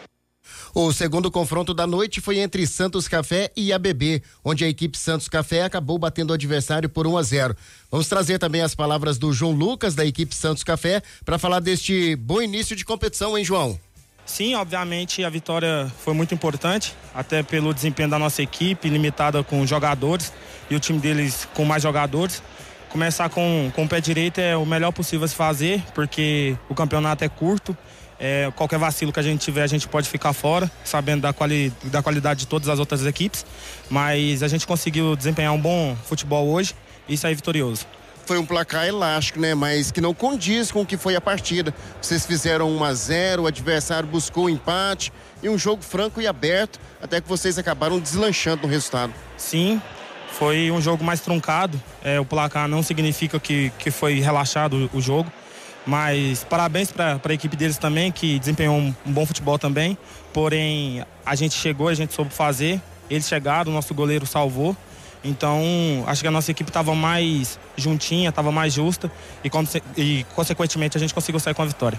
O 0.75 0.93
segundo 0.93 1.31
confronto 1.31 1.73
da 1.73 1.87
noite 1.87 2.21
foi 2.21 2.38
entre 2.38 2.67
Santos 2.67 3.07
Café 3.07 3.51
e 3.57 3.73
ABB, 3.73 4.23
onde 4.45 4.64
a 4.64 4.69
equipe 4.69 4.99
Santos 4.99 5.29
Café 5.29 5.62
acabou 5.62 5.99
batendo 5.99 6.31
o 6.31 6.35
adversário 6.35 6.88
por 6.88 7.07
1 7.07 7.17
a 7.17 7.23
0. 7.23 7.57
Vamos 7.90 8.09
trazer 8.09 8.40
também 8.40 8.61
as 8.61 8.75
palavras 8.75 9.17
do 9.17 9.33
João 9.33 9.53
Lucas 9.53 9.95
da 9.95 10.05
equipe 10.05 10.35
Santos 10.35 10.64
Café 10.64 11.01
para 11.25 11.38
falar 11.38 11.61
deste 11.61 12.17
bom 12.17 12.43
início 12.43 12.75
de 12.75 12.85
competição, 12.85 13.38
hein, 13.38 13.45
João? 13.45 13.79
Sim, 14.27 14.55
obviamente 14.55 15.23
a 15.25 15.29
vitória 15.29 15.91
foi 15.99 16.15
muito 16.15 16.35
importante, 16.35 16.95
até 17.15 17.43
pelo 17.43 17.75
desempenho 17.75 18.09
da 18.09 18.19
nossa 18.19 18.43
equipe, 18.43 18.89
limitada 18.89 19.43
com 19.43 19.67
jogadores 19.67 20.33
e 20.71 20.75
o 20.75 20.81
time 20.81 20.99
deles 20.99 21.47
com 21.55 21.65
mais 21.65 21.83
jogadores 21.83 22.43
começar 22.95 23.29
com, 23.29 23.73
com 23.75 23.83
o 23.83 23.89
pé 23.89 24.01
direito 24.01 24.39
é 24.39 24.57
o 24.57 24.65
melhor 24.65 24.93
possível 24.93 25.27
se 25.27 25.35
fazer, 25.35 25.83
porque 25.97 26.57
o 26.69 26.77
campeonato 26.77 27.25
é 27.25 27.29
curto. 27.29 27.77
É, 28.21 28.53
qualquer 28.55 28.79
vacilo 28.79 29.13
que 29.13 29.19
a 29.19 29.23
gente 29.23 29.41
tiver, 29.41 29.65
a 29.65 29.67
gente 29.67 29.89
pode 29.89 30.09
ficar 30.09 30.33
fora, 30.33 30.71
sabendo 30.85 31.23
da, 31.23 31.33
quali, 31.33 31.73
da 31.87 32.01
qualidade 32.01 32.41
de 32.41 32.47
todas 32.47 32.69
as 32.69 32.79
outras 32.79 33.05
equipes. 33.05 33.45
Mas 33.91 34.45
a 34.45 34.49
gente 34.49 34.65
conseguiu 34.65 35.17
desempenhar 35.17 35.53
um 35.53 35.61
bom 35.61 35.97
futebol 36.05 36.47
hoje 36.47 36.73
e 37.09 37.17
sair 37.17 37.35
vitorioso. 37.35 37.85
Foi 38.27 38.39
um 38.39 38.47
placar 38.47 38.87
elástico, 38.87 39.39
né? 39.39 39.55
Mas 39.55 39.91
que 39.91 40.01
não 40.01 40.15
condiz 40.15 40.73
com 40.73 40.81
o 40.81 40.87
que 40.87 40.97
foi 40.97 41.15
a 41.15 41.21
partida. 41.21 41.75
Vocês 42.01 42.25
fizeram 42.25 42.71
1 42.71 42.85
a 42.85 42.95
0 42.95 43.43
o 43.43 43.47
adversário 43.47 44.09
buscou 44.09 44.45
o 44.45 44.51
empate 44.51 45.13
e 45.43 45.49
um 45.49 45.59
jogo 45.59 45.83
franco 45.83 46.21
e 46.21 46.27
aberto, 46.27 46.81
até 47.03 47.21
que 47.21 47.29
vocês 47.29 47.59
acabaram 47.59 47.99
deslanchando 48.01 48.63
no 48.63 48.69
resultado. 48.69 49.13
Sim, 49.37 49.81
foi 50.35 50.71
um 50.71 50.81
jogo 50.81 51.05
mais 51.05 51.21
truncado. 51.21 51.81
É, 52.03 52.19
o 52.19 52.25
placar 52.25 52.67
não 52.67 52.83
significa 52.83 53.39
que, 53.39 53.71
que 53.79 53.91
foi 53.91 54.21
relaxado 54.21 54.91
o, 54.93 55.01
jogo. 55.01 55.31
Mas 55.87 56.45
parabéns 56.45 56.91
para 56.91 57.21
a 57.23 57.33
equipe 57.35 57.57
deles 57.57 57.77
também, 57.77 58.11
que 58.11 58.39
desempenhou 58.39 58.77
um, 58.77 58.95
um, 59.07 59.13
bom 59.13 59.27
futebol 59.27 59.59
também. 59.59 59.99
Porém, 60.33 61.05
a 61.27 61.35
gente 61.35 61.55
chegou, 61.55 61.89
a 61.89 61.95
gente 61.95 62.15
soube 62.15 62.33
fazer. 62.33 62.81
Eles 63.11 63.29
chegaram, 63.29 63.71
o 63.71 63.75
nosso 63.75 63.93
goleiro 63.95 64.27
salvou. 64.27 64.75
Então, 65.25 66.05
acho 66.07 66.21
que 66.21 66.29
a 66.29 66.31
nossa 66.31 66.51
equipe 66.51 66.69
estava 66.69 66.95
mais 66.95 67.59
juntinha, 67.77 68.29
estava 68.29 68.53
mais 68.53 68.75
justa 68.75 69.11
e, 69.43 69.51
e, 69.97 70.25
consequentemente, 70.35 70.99
a 70.99 71.01
gente 71.01 71.15
conseguiu 71.15 71.41
sair 71.41 71.55
com 71.55 71.63
a 71.63 71.67
vitória. 71.67 71.99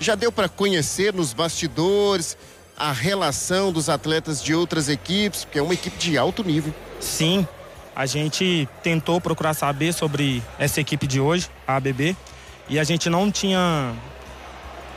Já 0.00 0.16
deu 0.16 0.32
para 0.32 0.48
conhecer 0.48 1.14
nos 1.14 1.32
bastidores 1.32 2.36
a 2.76 2.90
relação 2.90 3.72
dos 3.72 3.88
atletas 3.88 4.42
de 4.42 4.52
outras 4.52 4.88
equipes, 4.88 5.44
porque 5.44 5.60
é 5.60 5.62
uma 5.62 5.74
equipe 5.74 5.96
de 5.96 6.18
alto 6.18 6.42
nível. 6.42 6.74
Sim, 6.98 7.46
a 7.94 8.06
gente 8.06 8.68
tentou 8.82 9.20
procurar 9.20 9.54
saber 9.54 9.94
sobre 9.94 10.42
essa 10.58 10.80
equipe 10.80 11.06
de 11.06 11.20
hoje, 11.20 11.48
a 11.66 11.76
ABB, 11.76 12.16
e 12.68 12.78
a 12.78 12.82
gente 12.82 13.08
não 13.08 13.30
tinha 13.30 13.94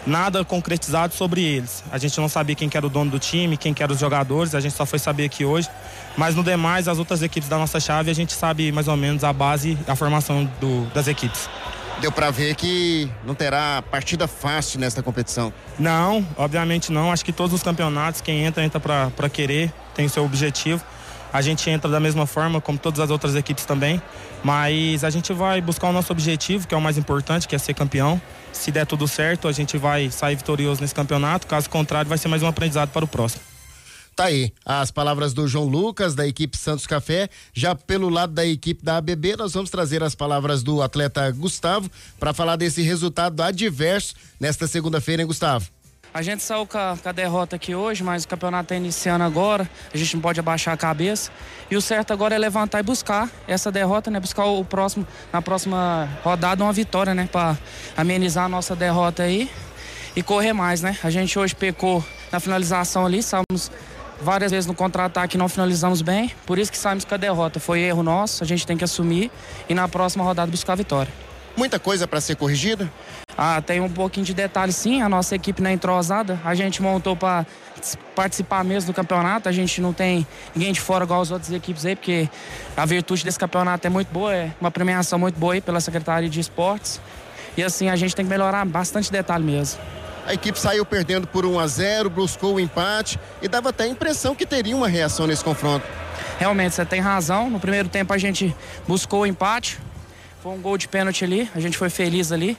nada 0.08 0.44
concretizado 0.44 1.14
sobre 1.14 1.44
eles. 1.44 1.84
A 1.92 1.98
gente 1.98 2.20
não 2.20 2.30
sabia 2.30 2.56
quem 2.56 2.70
era 2.74 2.86
o 2.86 2.90
dono 2.90 3.12
do 3.12 3.20
time, 3.20 3.58
quem 3.58 3.76
eram 3.78 3.94
os 3.94 4.00
jogadores, 4.00 4.56
a 4.56 4.60
gente 4.60 4.74
só 4.74 4.86
foi 4.86 4.98
saber 4.98 5.26
aqui 5.26 5.44
hoje. 5.46 5.70
Mas 6.18 6.34
no 6.34 6.44
demais, 6.44 6.88
as 6.88 6.98
outras 6.98 7.22
equipes 7.22 7.50
da 7.50 7.58
nossa 7.58 7.80
chave, 7.80 8.10
a 8.10 8.14
gente 8.14 8.34
sabe 8.34 8.72
mais 8.72 8.88
ou 8.88 8.96
menos 8.96 9.24
a 9.24 9.34
base, 9.34 9.78
a 9.88 9.96
formação 9.96 10.50
do, 10.60 10.86
das 10.94 11.08
equipes. 11.08 11.50
Deu 12.00 12.12
para 12.12 12.30
ver 12.30 12.56
que 12.56 13.10
não 13.26 13.34
terá 13.34 13.82
partida 13.82 14.28
fácil 14.28 14.80
nesta 14.80 15.02
competição. 15.02 15.52
Não, 15.80 16.26
obviamente 16.38 16.92
não. 16.92 17.12
Acho 17.12 17.26
que 17.26 17.34
todos 17.34 17.54
os 17.54 17.64
campeonatos, 17.64 18.22
quem 18.22 18.46
entra, 18.46 18.64
entra 18.64 18.80
para 18.80 19.30
querer, 19.30 19.74
tem 19.96 20.06
o 20.06 20.10
seu 20.10 20.24
objetivo. 20.24 20.84
A 21.34 21.42
gente 21.42 21.70
entra 21.70 21.90
da 21.90 22.00
mesma 22.00 22.26
forma, 22.26 22.62
como 22.62 22.78
todas 22.78 23.00
as 23.00 23.10
outras 23.10 23.36
equipes 23.36 23.66
também. 23.66 24.02
Mas 24.44 25.04
a 25.04 25.10
gente 25.10 25.34
vai 25.34 25.60
buscar 25.60 25.90
o 25.90 25.92
nosso 25.92 26.12
objetivo, 26.12 26.68
que 26.68 26.74
é 26.74 26.78
o 26.78 26.82
mais 26.82 26.98
importante, 26.98 27.48
que 27.48 27.56
é 27.56 27.58
ser 27.58 27.74
campeão. 27.74 28.22
Se 28.58 28.72
der 28.72 28.86
tudo 28.86 29.08
certo, 29.08 29.48
a 29.48 29.52
gente 29.52 29.78
vai 29.78 30.10
sair 30.12 30.36
vitorioso 30.36 30.82
nesse 30.82 30.94
campeonato. 30.94 31.48
Caso 31.48 31.70
contrário, 31.70 32.10
vai 32.10 32.18
ser 32.18 32.28
mais 32.28 32.44
um 32.44 32.48
aprendizado 32.48 32.90
para 32.90 33.06
o 33.06 33.08
próximo. 33.08 33.42
Tá 34.16 34.26
aí 34.26 34.52
as 34.66 34.90
palavras 34.90 35.32
do 35.32 35.48
João 35.48 35.66
Lucas, 35.66 36.16
da 36.16 36.28
equipe 36.28 36.58
Santos 36.58 36.88
Café. 36.88 37.30
Já 37.54 37.76
pelo 37.76 38.10
lado 38.10 38.34
da 38.34 38.44
equipe 38.44 38.84
da 38.84 38.98
ABB, 38.98 39.36
nós 39.38 39.54
vamos 39.54 39.70
trazer 39.70 40.02
as 40.02 40.16
palavras 40.16 40.64
do 40.64 40.82
atleta 40.82 41.30
Gustavo 41.32 41.90
para 42.20 42.34
falar 42.34 42.56
desse 42.56 42.82
resultado 42.82 43.42
adverso 43.42 44.16
nesta 44.40 44.66
segunda-feira, 44.66 45.22
hein, 45.22 45.28
Gustavo? 45.28 45.70
A 46.18 46.24
gente 46.24 46.42
saiu 46.42 46.66
com 46.66 46.80
a, 46.80 46.98
com 46.98 47.10
a, 47.10 47.12
derrota 47.12 47.58
aqui 47.58 47.76
hoje, 47.76 48.04
mas 48.04 48.24
o 48.24 48.28
campeonato 48.28 48.64
está 48.64 48.76
iniciando 48.76 49.24
agora, 49.24 49.70
a 49.94 49.96
gente 49.96 50.16
não 50.16 50.22
pode 50.24 50.40
abaixar 50.40 50.74
a 50.74 50.78
cabeça. 50.78 51.30
E 51.70 51.78
o 51.78 51.82
certo 51.82 52.12
agora 52.12 52.34
é 52.34 52.40
levantar 52.40 52.80
e 52.80 52.82
buscar 52.82 53.30
essa 53.48 53.72
derrota, 53.72 54.10
né? 54.10 54.20
Buscar 54.20 54.46
o 54.46 54.66
próximo, 54.66 55.06
na 55.32 55.44
próxima 55.44 56.10
rodada 56.24 56.64
uma 56.64 56.74
vitória, 56.74 57.14
né? 57.14 57.30
Para 57.32 57.56
amenizar 57.96 58.46
a 58.46 58.50
nossa 58.50 58.76
derrota 58.76 59.22
aí 59.22 59.48
e 60.16 60.24
correr 60.24 60.54
mais, 60.54 60.82
né? 60.82 60.98
A 61.04 61.12
gente 61.12 61.38
hoje 61.38 61.54
pecou 61.54 62.04
na 62.32 62.40
finalização 62.40 63.06
ali, 63.06 63.20
estávamos 63.20 63.70
várias 64.20 64.50
vezes 64.50 64.66
no 64.66 64.74
contra-ataque 64.74 65.38
não 65.38 65.48
finalizamos 65.48 66.02
bem, 66.02 66.32
por 66.48 66.58
isso 66.58 66.72
que 66.72 66.80
saímos 66.80 67.06
com 67.06 67.14
a 67.14 67.18
derrota. 67.18 67.60
Foi 67.60 67.80
erro 67.80 68.02
nosso, 68.02 68.44
a 68.44 68.48
gente 68.48 68.66
tem 68.66 68.76
que 68.76 68.84
assumir 68.84 69.30
e 69.70 69.76
na 69.76 69.88
próxima 69.88 70.24
rodada 70.24 70.50
buscar 70.50 70.74
a 70.74 70.78
vitória. 70.78 71.14
Muita 71.56 71.78
coisa 71.78 72.08
para 72.08 72.20
ser 72.20 72.36
corrigida? 72.38 72.92
Ah, 73.38 73.62
tem 73.62 73.80
um 73.80 73.90
pouquinho 73.90 74.26
de 74.26 74.34
detalhe 74.34 74.74
sim, 74.74 75.02
a 75.02 75.08
nossa 75.08 75.36
equipe 75.36 75.62
não 75.62 75.70
é 75.70 75.74
entrosada, 75.74 76.40
a 76.44 76.56
gente 76.56 76.82
montou 76.82 77.16
para 77.16 77.46
participar 78.16 78.64
mesmo 78.64 78.92
do 78.92 78.96
campeonato, 78.96 79.48
a 79.48 79.52
gente 79.52 79.80
não 79.80 79.94
tem 79.94 80.26
ninguém 80.56 80.74
de 80.74 80.82
fora 80.82 81.04
igual 81.04 81.22
as 81.22 81.30
outras 81.30 81.52
equipes 81.52 81.86
aí, 81.86 81.96
porque 81.96 82.28
a 82.76 82.84
virtude 82.84 83.24
desse 83.24 83.38
campeonato 83.38 83.86
é 83.86 83.92
muito 83.92 84.08
boa, 84.08 84.34
é 84.34 84.52
uma 84.60 84.72
premiação 84.72 85.20
muito 85.20 85.38
boa 85.40 85.54
aí 85.54 85.62
pela 85.62 85.80
Secretaria 85.80 86.28
de 86.28 86.40
Esportes. 86.40 87.00
E 87.56 87.64
assim, 87.64 87.90
a 87.90 87.96
gente 87.96 88.16
tem 88.16 88.26
que 88.26 88.30
melhorar 88.30 88.66
bastante 88.66 89.12
detalhe 89.12 89.44
mesmo. 89.44 89.80
A 90.26 90.34
equipe 90.34 90.60
saiu 90.60 90.86
perdendo 90.86 91.28
por 91.28 91.46
1 91.46 91.60
a 91.60 91.68
0, 91.68 92.10
buscou 92.10 92.56
o 92.56 92.60
empate 92.60 93.20
e 93.42 93.48
dava 93.48 93.70
até 93.70 93.84
a 93.84 93.88
impressão 93.88 94.36
que 94.36 94.46
teria 94.46 94.76
uma 94.76 94.88
reação 94.88 95.26
nesse 95.26 95.44
confronto. 95.44 95.86
Realmente, 96.38 96.76
você 96.76 96.86
tem 96.86 97.00
razão. 97.00 97.50
No 97.50 97.60
primeiro 97.60 97.88
tempo 97.88 98.14
a 98.14 98.18
gente 98.18 98.56
buscou 98.88 99.22
o 99.22 99.26
empate. 99.26 99.80
Foi 100.44 100.52
um 100.52 100.62
gol 100.62 100.78
de 100.78 100.88
pênalti 100.88 101.24
ali, 101.24 101.50
a 101.56 101.60
gente 101.60 101.78
foi 101.78 101.90
feliz 101.90 102.32
ali. 102.32 102.58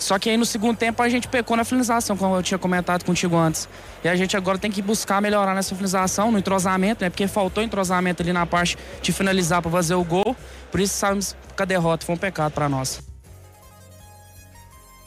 Só 0.00 0.18
que 0.18 0.30
aí 0.30 0.36
no 0.36 0.46
segundo 0.46 0.76
tempo 0.76 1.02
a 1.02 1.08
gente 1.08 1.28
pecou 1.28 1.56
na 1.56 1.64
finalização, 1.64 2.16
como 2.16 2.34
eu 2.34 2.42
tinha 2.42 2.58
comentado 2.58 3.04
contigo 3.04 3.36
antes. 3.36 3.68
E 4.02 4.08
a 4.08 4.16
gente 4.16 4.34
agora 4.36 4.58
tem 4.58 4.70
que 4.70 4.80
buscar 4.80 5.20
melhorar 5.20 5.54
nessa 5.54 5.74
finalização, 5.74 6.32
no 6.32 6.38
entrosamento, 6.38 7.04
né? 7.04 7.10
Porque 7.10 7.28
faltou 7.28 7.62
entrosamento 7.62 8.22
ali 8.22 8.32
na 8.32 8.46
parte 8.46 8.78
de 9.02 9.12
finalizar 9.12 9.60
para 9.60 9.70
fazer 9.70 9.94
o 9.94 10.02
gol. 10.02 10.34
Por 10.70 10.80
isso 10.80 10.94
saímos 10.94 11.36
com 11.54 11.62
a 11.62 11.66
derrota, 11.66 12.06
foi 12.06 12.14
um 12.14 12.18
pecado 12.18 12.52
para 12.52 12.68
nós. 12.68 13.09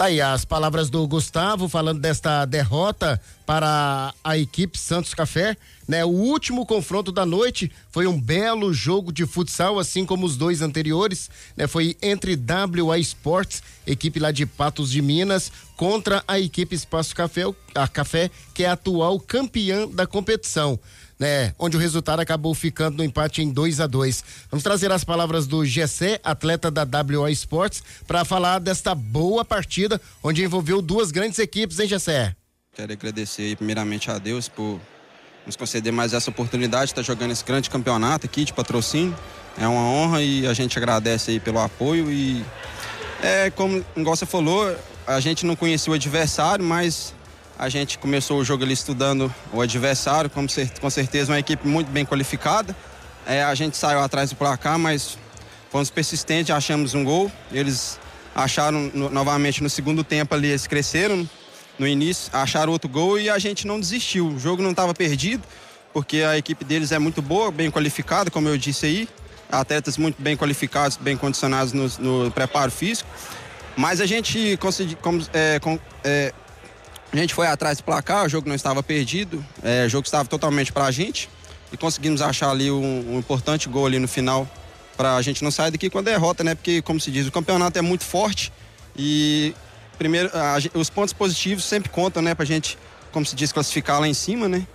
Tá 0.04 0.08
aí 0.08 0.20
as 0.20 0.44
palavras 0.44 0.90
do 0.90 1.08
Gustavo 1.08 1.70
falando 1.70 2.02
desta 2.02 2.44
derrota 2.44 3.22
para 3.46 4.14
a 4.22 4.38
equipe 4.38 4.78
Santos 4.78 5.14
Café, 5.14 5.56
né? 5.88 6.04
O 6.04 6.10
último 6.10 6.66
confronto 6.66 7.10
da 7.10 7.26
noite 7.26 7.72
foi 7.90 8.06
um 8.06 8.20
belo 8.20 8.74
jogo 8.74 9.14
de 9.14 9.26
futsal, 9.26 9.80
assim 9.80 10.06
como 10.06 10.26
os 10.26 10.36
dois 10.36 10.62
anteriores, 10.62 11.30
né? 11.56 11.68
Foi 11.68 11.96
entre 12.02 12.36
WA 12.36 13.00
Sports, 13.00 13.64
equipe 13.88 14.20
lá 14.20 14.32
de 14.32 14.46
Patos 14.46 14.92
de 14.92 15.02
Minas, 15.02 15.50
contra 15.78 16.22
a 16.28 16.38
equipe 16.38 16.76
Espaço 16.76 17.16
Café, 17.16 17.44
a 17.74 17.88
Café, 17.88 18.30
que 18.54 18.66
é 18.66 18.68
a 18.68 18.74
atual 18.74 19.18
campeã 19.22 19.88
da 19.88 20.06
competição 20.06 20.78
né? 21.20 21.54
Onde 21.58 21.78
o 21.78 21.80
resultado 21.80 22.20
acabou 22.20 22.54
ficando 22.54 22.98
no 22.98 23.04
empate 23.04 23.42
em 23.42 23.52
2 23.52 23.80
a 23.80 23.88
2 23.88 24.24
Vamos 24.50 24.64
trazer 24.64 24.92
as 24.92 25.04
palavras 25.04 25.48
do 25.48 25.66
Gessé, 25.66 26.20
atleta 26.24 26.70
da 26.70 26.84
WA 26.84 27.32
Sports, 27.32 27.84
para 28.08 28.26
falar 28.26 28.60
desta 28.60 28.94
boa 28.94 29.44
partida, 29.46 30.00
onde 30.24 30.44
envolveu 30.44 30.82
duas 30.82 31.12
grandes 31.12 31.40
equipes, 31.40 31.80
hein, 31.80 31.88
Gessé? 31.88 32.36
Quero 32.76 32.92
agradecer 32.92 33.56
primeiramente 33.56 34.10
a 34.10 34.18
Deus 34.18 34.48
por 34.48 34.80
nos 35.46 35.56
conceder 35.56 35.92
mais 35.92 36.14
essa 36.14 36.30
oportunidade 36.30 36.86
de 36.86 36.92
estar 36.92 37.02
jogando 37.02 37.32
esse 37.32 37.44
grande 37.44 37.70
campeonato 37.70 38.26
aqui 38.26 38.46
de 38.46 38.54
patrocínio. 38.54 39.16
É 39.58 39.68
uma 39.68 39.82
honra 39.82 40.22
e 40.24 40.48
a 40.48 40.54
gente 40.54 40.78
agradece 40.78 41.32
aí 41.32 41.40
pelo 41.40 41.60
apoio 41.60 42.12
e 42.12 42.44
é 43.22 43.50
como 43.52 43.86
igual 43.96 44.16
você 44.16 44.26
falou, 44.26 44.76
a 45.06 45.20
gente 45.20 45.46
não 45.46 45.56
conhecia 45.56 45.92
o 45.92 45.96
adversário, 45.96 46.64
mas 46.64 47.14
a 47.58 47.70
gente 47.70 47.98
começou 47.98 48.40
o 48.40 48.44
jogo 48.44 48.64
ali 48.64 48.74
estudando 48.74 49.34
o 49.52 49.62
adversário, 49.62 50.30
com, 50.30 50.46
com 50.82 50.90
certeza 50.90 51.32
uma 51.32 51.40
equipe 51.40 51.68
muito 51.68 51.90
bem 51.92 52.06
qualificada. 52.06 52.76
É, 53.26 53.44
a 53.44 53.56
gente 53.56 53.78
saiu 53.78 54.00
atrás 54.00 54.32
do 54.32 54.36
placar, 54.36 54.78
mas 54.78 55.18
fomos 55.70 55.90
persistentes, 55.90 56.54
achamos 56.54 56.94
um 56.94 57.04
gol. 57.04 57.32
Eles 57.52 58.00
acharam 58.36 58.92
no, 58.94 59.10
novamente 59.10 59.62
no 59.62 59.70
segundo 59.70 60.04
tempo 60.04 60.34
ali, 60.34 60.48
eles 60.48 60.68
cresceram 60.68 61.28
no 61.78 61.88
início, 61.88 62.30
acharam 62.34 62.72
outro 62.72 62.90
gol 62.90 63.20
e 63.20 63.30
a 63.30 63.40
gente 63.40 63.66
não 63.66 63.80
desistiu. 63.80 64.28
O 64.28 64.40
jogo 64.40 64.62
não 64.62 64.72
estava 64.72 64.94
perdido, 64.94 65.44
porque 65.94 66.22
a 66.22 66.38
equipe 66.38 66.66
deles 66.66 66.92
é 66.92 67.00
muito 67.00 67.22
boa, 67.22 67.52
bem 67.52 67.70
qualificada, 67.72 68.30
como 68.30 68.48
eu 68.50 68.58
disse 68.58 68.86
aí. 68.86 69.10
Atletas 69.52 69.98
muito 69.98 70.20
bem 70.20 70.36
qualificados, 70.36 70.98
bem 70.98 71.16
condicionados 71.16 71.74
no, 71.74 72.24
no 72.24 72.32
preparo 72.32 72.72
físico. 72.72 73.08
Mas 73.76 74.02
a 74.02 74.06
gente 74.06 74.58
consegui, 74.58 74.96
como, 74.96 75.24
é, 75.34 75.60
é, 76.04 76.34
a 77.20 77.22
gente 77.22 77.34
foi 77.34 77.48
atrás 77.48 77.78
do 77.78 77.84
placar, 77.84 78.26
o 78.26 78.30
jogo 78.30 78.48
não 78.48 78.56
estava 78.56 78.82
perdido, 78.82 79.46
é, 79.62 79.86
o 79.86 79.90
jogo 79.90 80.06
estava 80.06 80.28
totalmente 80.28 80.72
para 80.72 80.86
a 80.86 80.92
gente 80.92 81.30
e 81.72 81.78
conseguimos 81.78 82.22
achar 82.22 82.50
ali 82.50 82.72
um, 82.72 83.14
um 83.14 83.20
importante 83.20 83.70
gol 83.70 83.86
ali 83.86 84.00
no 84.00 84.08
final 84.08 84.50
para 84.98 85.16
a 85.16 85.22
gente 85.22 85.44
não 85.44 85.52
sair 85.52 85.72
daqui 85.72 85.90
com 85.90 86.00
a 86.00 86.02
derrota, 86.02 86.44
né? 86.44 86.56
Porque, 86.56 86.82
como 86.82 87.00
se 87.00 87.12
diz, 87.12 87.28
o 87.28 87.32
campeonato 87.32 87.78
é 87.78 87.82
muito 87.82 88.04
forte 88.04 88.52
e 88.96 89.56
primeiro 89.98 90.30
a, 90.34 90.58
os 90.74 90.90
pontos 90.90 91.14
positivos 91.14 91.64
sempre 91.64 91.90
contam, 91.90 92.22
né? 92.22 92.34
Para 92.36 92.44
a 92.44 92.48
gente, 92.48 92.78
como 93.12 93.26
se 93.26 93.36
diz, 93.36 93.52
classificar 93.52 94.00
lá 94.00 94.08
em 94.08 94.14
cima, 94.14 94.48
né? 94.48 94.66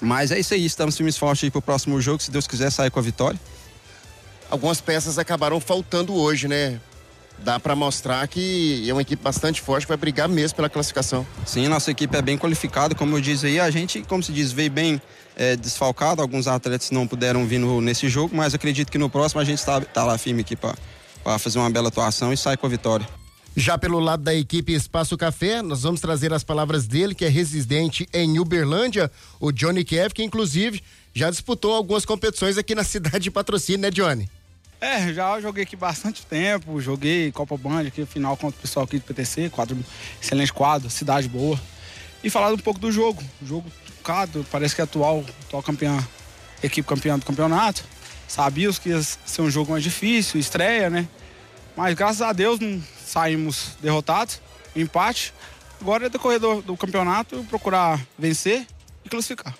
Mas 0.00 0.32
é 0.32 0.38
isso 0.38 0.54
aí, 0.54 0.64
estamos 0.64 0.96
firmes 0.96 1.16
fortes 1.16 1.48
para 1.48 1.58
o 1.58 1.62
próximo 1.62 2.00
jogo, 2.00 2.20
se 2.20 2.30
Deus 2.30 2.46
quiser 2.46 2.70
sair 2.70 2.90
com 2.90 2.98
a 2.98 3.02
vitória. 3.02 3.38
Algumas 4.50 4.80
peças 4.80 5.18
acabaram 5.18 5.60
faltando 5.60 6.14
hoje, 6.14 6.48
né? 6.48 6.80
Dá 7.42 7.58
para 7.60 7.74
mostrar 7.76 8.26
que 8.28 8.88
é 8.88 8.92
uma 8.92 9.02
equipe 9.02 9.22
bastante 9.22 9.60
forte 9.60 9.84
que 9.84 9.88
vai 9.88 9.96
brigar 9.96 10.28
mesmo 10.28 10.56
pela 10.56 10.68
classificação. 10.68 11.26
Sim, 11.44 11.68
nossa 11.68 11.90
equipe 11.90 12.16
é 12.16 12.22
bem 12.22 12.38
qualificada, 12.38 12.94
como 12.94 13.16
eu 13.16 13.20
disse 13.20 13.46
aí, 13.46 13.60
a 13.60 13.70
gente, 13.70 14.02
como 14.02 14.22
se 14.22 14.32
diz, 14.32 14.52
veio 14.52 14.70
bem 14.70 15.00
é, 15.36 15.56
desfalcado, 15.56 16.22
alguns 16.22 16.46
atletas 16.46 16.90
não 16.90 17.06
puderam 17.06 17.46
vir 17.46 17.58
no, 17.58 17.80
nesse 17.80 18.08
jogo, 18.08 18.34
mas 18.34 18.54
acredito 18.54 18.90
que 18.90 18.98
no 18.98 19.10
próximo 19.10 19.40
a 19.40 19.44
gente 19.44 19.58
está 19.58 19.80
tá 19.80 20.04
lá 20.04 20.16
firme 20.16 20.42
aqui 20.42 20.56
para 20.56 21.38
fazer 21.38 21.58
uma 21.58 21.70
bela 21.70 21.88
atuação 21.88 22.32
e 22.32 22.36
sair 22.36 22.56
com 22.56 22.66
a 22.66 22.70
vitória. 22.70 23.06
Já 23.54 23.76
pelo 23.76 24.00
lado 24.00 24.22
da 24.22 24.34
equipe 24.34 24.72
Espaço 24.72 25.16
Café, 25.16 25.60
nós 25.60 25.82
vamos 25.82 26.00
trazer 26.00 26.32
as 26.32 26.42
palavras 26.42 26.86
dele, 26.86 27.14
que 27.14 27.24
é 27.24 27.28
residente 27.28 28.08
em 28.12 28.38
Uberlândia, 28.38 29.10
o 29.38 29.52
Johnny 29.52 29.84
Kev, 29.84 30.14
que 30.14 30.22
inclusive 30.22 30.82
já 31.14 31.30
disputou 31.30 31.74
algumas 31.74 32.06
competições 32.06 32.56
aqui 32.56 32.74
na 32.74 32.84
cidade 32.84 33.20
de 33.20 33.30
patrocínio, 33.30 33.82
né, 33.82 33.90
Johnny? 33.90 34.30
É, 34.82 35.12
já 35.12 35.40
joguei 35.40 35.62
aqui 35.62 35.76
bastante 35.76 36.26
tempo, 36.26 36.80
joguei 36.80 37.30
Copa 37.30 37.56
Band 37.56 37.86
aqui, 37.86 38.04
final 38.04 38.36
contra 38.36 38.58
o 38.58 38.60
pessoal 38.60 38.84
aqui 38.84 38.98
do 38.98 39.04
PTC, 39.04 39.48
quadro, 39.48 39.78
excelente 40.20 40.52
quadro, 40.52 40.90
cidade 40.90 41.28
boa. 41.28 41.56
E 42.24 42.28
falar 42.28 42.52
um 42.52 42.58
pouco 42.58 42.80
do 42.80 42.90
jogo. 42.90 43.22
Jogo 43.40 43.70
tocado, 43.86 44.44
parece 44.50 44.74
que 44.74 44.80
é 44.80 44.84
atual, 44.84 45.24
atual 45.46 45.62
campeã, 45.62 45.96
equipe 46.64 46.88
campeã 46.88 47.16
do 47.16 47.24
campeonato. 47.24 47.84
Sabíamos 48.26 48.80
que 48.80 48.88
ia 48.88 49.00
ser 49.00 49.42
um 49.42 49.48
jogo 49.48 49.70
mais 49.70 49.84
difícil, 49.84 50.40
estreia, 50.40 50.90
né? 50.90 51.06
Mas 51.76 51.94
graças 51.94 52.20
a 52.20 52.32
Deus 52.32 52.58
não 52.58 52.82
saímos 53.06 53.76
derrotados, 53.80 54.40
empate. 54.74 55.32
Agora 55.80 56.06
é 56.06 56.08
decorrer 56.08 56.40
do, 56.40 56.60
do 56.60 56.76
campeonato 56.76 57.46
procurar 57.48 58.04
vencer 58.18 58.66
e 59.04 59.08
classificar. 59.08 59.56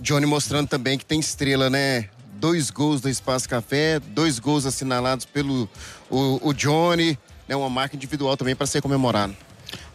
Johnny 0.00 0.26
mostrando 0.26 0.68
também 0.68 0.96
que 0.96 1.04
tem 1.04 1.18
estrela, 1.18 1.68
né? 1.68 2.08
Dois 2.38 2.70
gols 2.70 3.00
do 3.00 3.08
Espaço 3.08 3.48
Café, 3.48 3.98
dois 3.98 4.38
gols 4.38 4.64
assinalados 4.64 5.24
pelo 5.24 5.68
o, 6.10 6.48
o 6.48 6.52
Johnny, 6.52 7.18
né, 7.48 7.56
uma 7.56 7.68
marca 7.68 7.96
individual 7.96 8.36
também 8.36 8.54
para 8.54 8.66
ser 8.66 8.80
comemorado. 8.80 9.36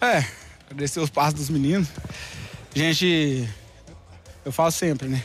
É, 0.01 0.25
agradecer 0.69 0.99
os 0.99 1.09
passos 1.09 1.33
dos 1.33 1.49
meninos. 1.49 1.87
Gente, 2.75 3.47
eu 4.43 4.51
falo 4.51 4.71
sempre, 4.71 5.07
né? 5.07 5.23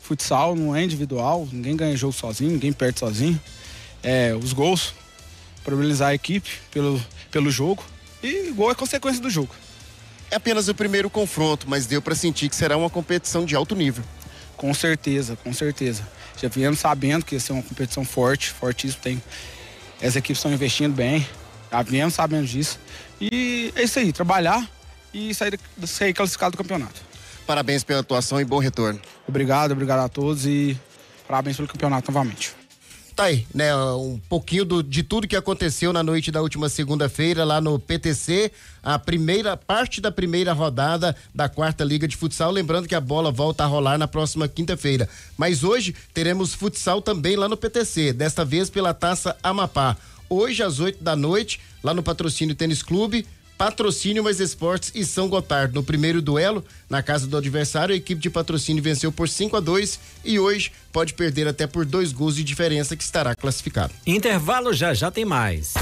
Futsal 0.00 0.54
não 0.54 0.76
é 0.76 0.84
individual, 0.84 1.48
ninguém 1.50 1.76
ganha 1.76 1.96
jogo 1.96 2.12
sozinho, 2.12 2.50
ninguém 2.50 2.72
perde 2.72 3.00
sozinho. 3.00 3.40
É, 4.02 4.34
os 4.34 4.52
gols, 4.52 4.92
parabenizar 5.64 6.10
a 6.10 6.14
equipe 6.14 6.50
pelo, 6.70 7.02
pelo 7.30 7.50
jogo. 7.50 7.82
E 8.22 8.50
gol 8.50 8.70
é 8.70 8.74
consequência 8.74 9.20
do 9.22 9.30
jogo. 9.30 9.54
É 10.30 10.36
apenas 10.36 10.68
o 10.68 10.74
primeiro 10.74 11.08
confronto, 11.08 11.66
mas 11.68 11.86
deu 11.86 12.02
para 12.02 12.14
sentir 12.14 12.48
que 12.48 12.56
será 12.56 12.76
uma 12.76 12.90
competição 12.90 13.46
de 13.46 13.56
alto 13.56 13.74
nível. 13.74 14.04
Com 14.56 14.74
certeza, 14.74 15.36
com 15.36 15.52
certeza. 15.52 16.06
Já 16.36 16.48
viemos 16.48 16.78
sabendo 16.78 17.24
que 17.24 17.34
ia 17.34 17.40
ser 17.40 17.52
uma 17.52 17.62
competição 17.62 18.04
forte, 18.04 18.50
fortíssima. 18.50 19.02
Tem, 19.02 19.22
as 20.02 20.16
equipes 20.16 20.38
estão 20.38 20.52
investindo 20.52 20.94
bem, 20.94 21.26
já 21.70 21.82
viemos 21.82 22.14
sabendo 22.14 22.46
disso. 22.46 22.78
E 23.20 23.72
é 23.76 23.84
isso 23.84 23.98
aí, 23.98 24.12
trabalhar 24.12 24.68
e 25.12 25.32
sair, 25.34 25.58
sair 25.86 26.12
classificado 26.12 26.52
do 26.52 26.58
campeonato. 26.58 27.00
Parabéns 27.46 27.84
pela 27.84 28.00
atuação 28.00 28.40
e 28.40 28.44
bom 28.44 28.58
retorno. 28.58 29.00
Obrigado, 29.28 29.72
obrigado 29.72 30.00
a 30.00 30.08
todos 30.08 30.46
e 30.46 30.78
parabéns 31.28 31.56
pelo 31.56 31.68
campeonato 31.68 32.10
novamente. 32.10 32.54
Tá 33.14 33.24
aí, 33.24 33.46
né? 33.54 33.74
Um 33.76 34.18
pouquinho 34.28 34.64
do, 34.64 34.82
de 34.82 35.04
tudo 35.04 35.28
que 35.28 35.36
aconteceu 35.36 35.92
na 35.92 36.02
noite 36.02 36.32
da 36.32 36.42
última 36.42 36.68
segunda-feira 36.68 37.44
lá 37.44 37.60
no 37.60 37.78
PTC, 37.78 38.50
a 38.82 38.98
primeira 38.98 39.56
parte 39.56 40.00
da 40.00 40.10
primeira 40.10 40.52
rodada 40.52 41.14
da 41.32 41.48
quarta 41.48 41.84
liga 41.84 42.08
de 42.08 42.16
futsal. 42.16 42.50
Lembrando 42.50 42.88
que 42.88 42.94
a 42.94 43.00
bola 43.00 43.30
volta 43.30 43.62
a 43.62 43.66
rolar 43.68 43.98
na 43.98 44.08
próxima 44.08 44.48
quinta-feira. 44.48 45.08
Mas 45.38 45.62
hoje 45.62 45.94
teremos 46.12 46.54
futsal 46.54 47.00
também 47.00 47.36
lá 47.36 47.48
no 47.48 47.56
PTC, 47.56 48.12
desta 48.12 48.44
vez 48.44 48.68
pela 48.68 48.92
taça 48.92 49.36
Amapá. 49.44 49.96
Hoje 50.28 50.64
às 50.64 50.80
8 50.80 51.04
da 51.04 51.14
noite, 51.14 51.60
lá 51.84 51.94
no 51.94 52.02
Patrocínio 52.02 52.56
Tênis 52.56 52.82
Clube, 52.82 53.24
Patrocínio 53.64 54.22
Mais 54.22 54.40
Esportes 54.40 54.92
e 54.94 55.06
São 55.06 55.26
Gotardo. 55.26 55.74
No 55.74 55.82
primeiro 55.82 56.20
duelo, 56.20 56.62
na 56.86 57.02
casa 57.02 57.26
do 57.26 57.34
adversário, 57.34 57.94
a 57.94 57.96
equipe 57.96 58.20
de 58.20 58.28
patrocínio 58.28 58.82
venceu 58.82 59.10
por 59.10 59.26
5 59.26 59.56
a 59.56 59.60
2 59.60 59.98
e 60.22 60.38
hoje 60.38 60.70
pode 60.92 61.14
perder 61.14 61.48
até 61.48 61.66
por 61.66 61.86
dois 61.86 62.12
gols 62.12 62.36
de 62.36 62.44
diferença 62.44 62.94
que 62.94 63.02
estará 63.02 63.34
classificado. 63.34 63.94
Intervalo 64.06 64.74
já 64.74 64.92
já 64.92 65.10
tem 65.10 65.24
mais. 65.24 65.72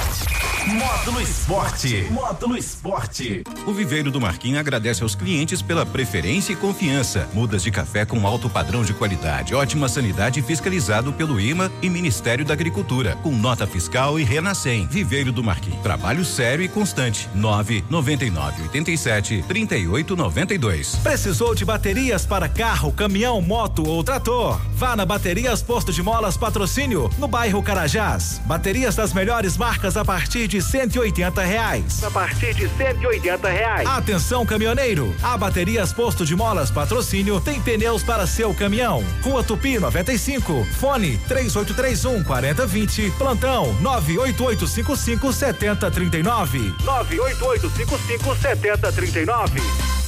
Módulo 0.66 1.20
Esporte. 1.20 2.07
Módulo 2.09 2.57
Esporte. 2.57 3.42
O 3.66 3.72
Viveiro 3.72 4.12
do 4.12 4.20
Marquinhos 4.20 4.61
agradece 4.61 5.03
aos 5.03 5.16
clientes 5.16 5.61
pela 5.61 5.85
preferência 5.85 6.53
e 6.53 6.57
confiança. 6.57 7.29
Mudas 7.35 7.64
de 7.64 7.70
café 7.72 8.05
com 8.05 8.25
alto 8.25 8.48
padrão 8.48 8.85
de 8.85 8.94
qualidade, 8.94 9.57
ótima 9.57 9.88
sanidade 9.88 10.40
fiscalizado 10.40 11.12
pelo 11.12 11.40
IMA 11.40 11.70
e 11.83 11.90
Ministério 11.90 12.44
da 12.44 12.55
Agricultura, 12.55 13.16
com 13.25 13.33
nota 13.33 13.66
fiscal 13.66 14.20
e 14.20 14.22
Renascem. 14.22 14.87
Viveiro 14.87 15.33
do 15.33 15.42
Marquinhos. 15.42 15.83
Trabalho 15.83 16.25
sério 16.25 16.64
e 16.64 16.68
constante. 16.68 17.29
9 17.35 17.85
99 17.90 18.62
87 18.62 19.44
38 19.48 20.14
92. 20.14 20.94
Precisou 21.03 21.57
de 21.57 21.64
baterias 21.64 22.25
para 22.25 22.48
carro, 22.48 22.92
caminhão, 22.92 23.40
moto 23.40 23.85
ou 23.85 24.05
trator? 24.05 24.61
Vá 24.75 24.94
na 24.94 25.05
Baterias 25.05 25.61
Posto 25.61 25.92
de 25.92 26.05
Molas 26.05 26.37
Patrocínio, 26.37 27.11
no 27.18 27.27
bairro 27.27 27.61
Carajás. 27.64 28.40
Baterias 28.46 28.94
das 28.94 29.12
melhores 29.12 29.57
marcas 29.57 29.96
a 29.96 30.05
partir 30.05 30.52
de 30.52 30.52
180 30.61 31.43
reais. 31.43 32.03
A 32.05 32.11
partir 32.11 32.55
de 32.55 32.69
180 32.69 33.49
reais. 33.49 33.88
Atenção, 33.88 34.45
caminhoneiro! 34.45 35.15
A 35.23 35.37
Baterias 35.37 35.93
Posto 35.93 36.27
de 36.27 36.35
Molas 36.35 36.71
Patrocínio 36.71 37.41
tem 37.41 37.61
pneus 37.61 38.03
para 38.03 38.27
seu 38.27 38.53
caminhão. 38.53 39.05
Rua 39.23 39.43
Tupi 39.43 39.79
95, 39.79 40.67
fone 40.79 41.17
3831 41.29 42.25
4020, 42.25 43.11
plantão 43.12 43.73
98855 43.81 45.33
7039. 45.33 46.75
98855 46.85 48.37
7039. 48.37 50.02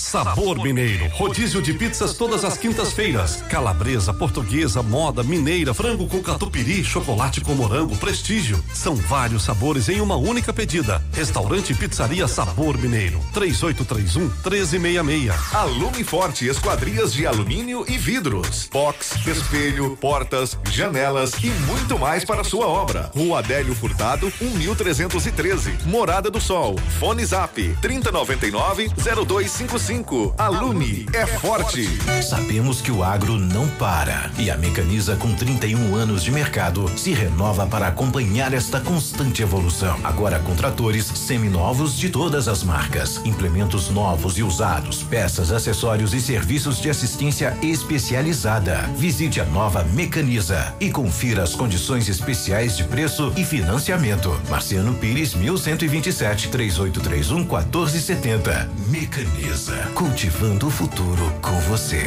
Sabor 0.00 0.58
Mineiro. 0.62 1.08
Rodízio 1.10 1.60
de 1.60 1.74
pizzas 1.74 2.14
todas 2.14 2.42
as 2.42 2.56
quintas-feiras. 2.56 3.42
Calabresa, 3.50 4.14
portuguesa, 4.14 4.82
moda, 4.82 5.22
mineira, 5.22 5.74
frango 5.74 6.08
com 6.08 6.22
catupiry, 6.22 6.82
chocolate 6.82 7.42
com 7.42 7.54
morango, 7.54 7.94
prestígio. 7.96 8.64
São 8.72 8.96
vários 8.96 9.42
sabores 9.42 9.90
em 9.90 10.00
uma 10.00 10.16
única 10.16 10.54
pedida. 10.54 11.02
Restaurante 11.12 11.74
Pizzaria 11.74 12.26
Sabor 12.26 12.78
Mineiro. 12.78 13.20
3831 13.34 14.22
1366. 14.22 15.54
Alume 15.54 16.02
Forte 16.02 16.48
Esquadrias 16.48 17.12
de 17.12 17.26
Alumínio 17.26 17.84
e 17.86 17.98
Vidros. 17.98 18.70
Box, 18.72 19.16
espelho, 19.28 19.98
portas, 19.98 20.58
janelas 20.72 21.34
e 21.42 21.50
muito 21.66 21.98
mais 21.98 22.24
para 22.24 22.42
sua 22.42 22.66
obra. 22.66 23.10
Rua 23.14 23.40
Adélio 23.40 23.74
Furtado, 23.74 24.32
1313. 24.40 25.76
Morada 25.84 26.30
do 26.30 26.40
Sol. 26.40 26.76
Fone 26.98 27.24
Zap 27.24 27.54
3099 27.82 28.88
0255. 29.26 29.89
Alume 30.38 31.04
é 31.12 31.26
forte. 31.26 31.84
Sabemos 32.22 32.80
que 32.80 32.92
o 32.92 33.02
agro 33.02 33.36
não 33.36 33.66
para 33.70 34.30
e 34.38 34.48
a 34.48 34.56
Mecaniza 34.56 35.16
com 35.16 35.34
31 35.34 35.96
anos 35.96 36.22
de 36.22 36.30
mercado 36.30 36.88
se 36.96 37.12
renova 37.12 37.66
para 37.66 37.88
acompanhar 37.88 38.54
esta 38.54 38.78
constante 38.78 39.42
evolução. 39.42 39.98
Agora 40.04 40.38
com 40.38 40.54
tratores 40.54 41.06
seminovos 41.06 41.98
de 41.98 42.08
todas 42.08 42.46
as 42.46 42.62
marcas, 42.62 43.20
implementos 43.24 43.90
novos 43.90 44.38
e 44.38 44.44
usados, 44.44 45.02
peças, 45.02 45.50
acessórios 45.50 46.14
e 46.14 46.20
serviços 46.20 46.80
de 46.80 46.88
assistência 46.88 47.58
especializada. 47.60 48.88
Visite 48.96 49.40
a 49.40 49.44
nova 49.44 49.82
Mecaniza 49.82 50.72
e 50.78 50.92
confira 50.92 51.42
as 51.42 51.56
condições 51.56 52.08
especiais 52.08 52.76
de 52.76 52.84
preço 52.84 53.32
e 53.36 53.44
financiamento. 53.44 54.40
Marciano 54.48 54.94
Pires 54.94 55.34
1127 55.34 56.48
3831 56.48 57.38
1470. 57.38 58.70
Mecaniza 58.86 59.79
cultivando 59.94 60.66
o 60.66 60.70
futuro 60.70 61.32
com 61.42 61.58
você. 61.60 62.04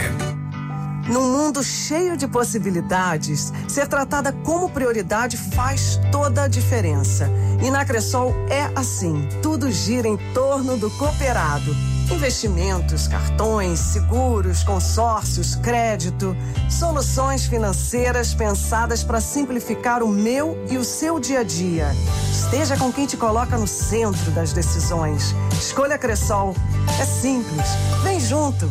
Num 1.07 1.31
mundo 1.31 1.61
cheio 1.63 2.15
de 2.15 2.27
possibilidades, 2.27 3.51
ser 3.67 3.87
tratada 3.87 4.31
como 4.31 4.69
prioridade 4.69 5.35
faz 5.35 5.99
toda 6.11 6.43
a 6.43 6.47
diferença. 6.47 7.29
E 7.61 7.69
na 7.69 7.83
Cressol 7.83 8.33
é 8.49 8.71
assim: 8.75 9.27
tudo 9.41 9.69
gira 9.69 10.07
em 10.07 10.17
torno 10.33 10.77
do 10.77 10.89
cooperado. 10.91 11.92
Investimentos, 12.11 13.07
cartões, 13.07 13.79
seguros, 13.79 14.63
consórcios, 14.63 15.55
crédito, 15.55 16.35
soluções 16.69 17.45
financeiras 17.45 18.33
pensadas 18.33 19.03
para 19.03 19.19
simplificar 19.19 20.03
o 20.03 20.07
meu 20.07 20.57
e 20.69 20.77
o 20.77 20.83
seu 20.83 21.19
dia 21.19 21.39
a 21.39 21.43
dia. 21.43 21.87
Esteja 22.31 22.77
com 22.77 22.91
quem 22.91 23.05
te 23.05 23.17
coloca 23.17 23.57
no 23.57 23.67
centro 23.67 24.31
das 24.31 24.53
decisões. 24.53 25.33
Escolha 25.53 25.97
Cressol. 25.97 26.55
É 26.99 27.05
simples. 27.05 27.67
Vem 28.03 28.19
junto. 28.19 28.69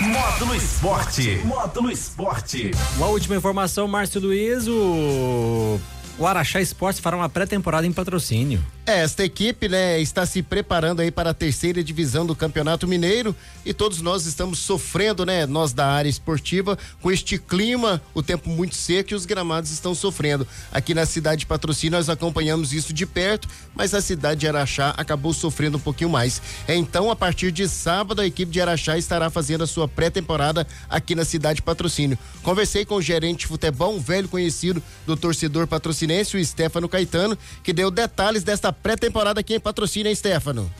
Módulo 0.00 0.54
Esporte. 0.54 1.40
Módulo 1.44 1.90
Esporte. 1.90 2.70
Uma 2.96 3.08
última 3.08 3.36
informação, 3.36 3.88
Márcio 3.88 4.20
Luiz, 4.20 4.68
o, 4.68 5.80
o 6.18 6.26
Araxá 6.26 6.60
Esportes 6.60 7.00
fará 7.00 7.16
uma 7.16 7.28
pré-temporada 7.28 7.86
em 7.86 7.92
patrocínio. 7.92 8.64
Esta 8.84 9.22
equipe, 9.22 9.68
né, 9.68 10.00
está 10.00 10.24
se 10.24 10.42
preparando 10.42 11.00
aí 11.00 11.10
para 11.10 11.30
a 11.30 11.34
terceira 11.34 11.84
divisão 11.84 12.24
do 12.24 12.34
Campeonato 12.34 12.88
Mineiro 12.88 13.36
e 13.64 13.74
todos 13.74 14.00
nós 14.00 14.24
estamos 14.24 14.58
sofrendo, 14.58 15.26
né, 15.26 15.46
nós 15.46 15.74
da 15.74 15.86
área 15.86 16.08
esportiva, 16.08 16.76
com 17.00 17.12
este 17.12 17.38
clima, 17.38 18.00
o 18.14 18.22
tempo 18.22 18.48
muito 18.48 18.74
seco 18.74 19.12
e 19.12 19.14
os 19.14 19.26
gramados 19.26 19.70
estão 19.70 19.94
sofrendo. 19.94 20.48
Aqui 20.72 20.94
na 20.94 21.04
cidade 21.04 21.40
de 21.40 21.46
Patrocínio 21.46 21.98
nós 21.98 22.08
acompanhamos 22.08 22.72
isso 22.72 22.92
de 22.92 23.04
perto, 23.04 23.46
mas 23.74 23.92
a 23.92 24.00
cidade 24.00 24.40
de 24.40 24.48
Araxá 24.48 24.94
acabou 24.96 25.34
sofrendo 25.34 25.76
um 25.76 25.80
pouquinho 25.80 26.10
mais. 26.10 26.40
Então, 26.66 27.10
a 27.10 27.16
partir 27.16 27.52
de 27.52 27.68
sábado, 27.68 28.22
a 28.22 28.26
equipe 28.26 28.50
de 28.50 28.60
Araxá 28.60 28.96
estará 28.96 29.28
fazendo 29.28 29.64
a 29.64 29.66
sua 29.66 29.86
pré-temporada 29.86 30.66
aqui 30.88 31.14
na 31.14 31.26
cidade 31.26 31.56
de 31.56 31.62
Patrocínio. 31.62 32.18
Conversei 32.42 32.86
com 32.86 32.94
o 32.94 33.02
gerente 33.02 33.40
de 33.40 33.46
futebol, 33.46 33.94
um 33.94 34.00
velho 34.00 34.28
conhecido 34.28 34.82
do 35.06 35.14
torcedor 35.14 35.66
patrocinense, 36.08 36.36
o 36.36 36.44
Stefano 36.44 36.88
Caetano, 36.88 37.36
que 37.62 37.72
deu 37.72 37.90
detalhes 37.90 38.42
desta 38.42 38.72
pré-temporada 38.72 39.40
aqui 39.40 39.54
em 39.54 39.60
patrocínio, 39.60 40.08
hein, 40.08 40.14
Stefano? 40.14 40.70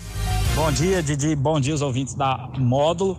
Bom 0.55 0.73
dia, 0.73 1.03
Didi. 1.03 1.37
Bom 1.37 1.61
dia, 1.61 1.75
os 1.75 1.83
ouvintes 1.83 2.15
da 2.15 2.51
Módulo. 2.59 3.19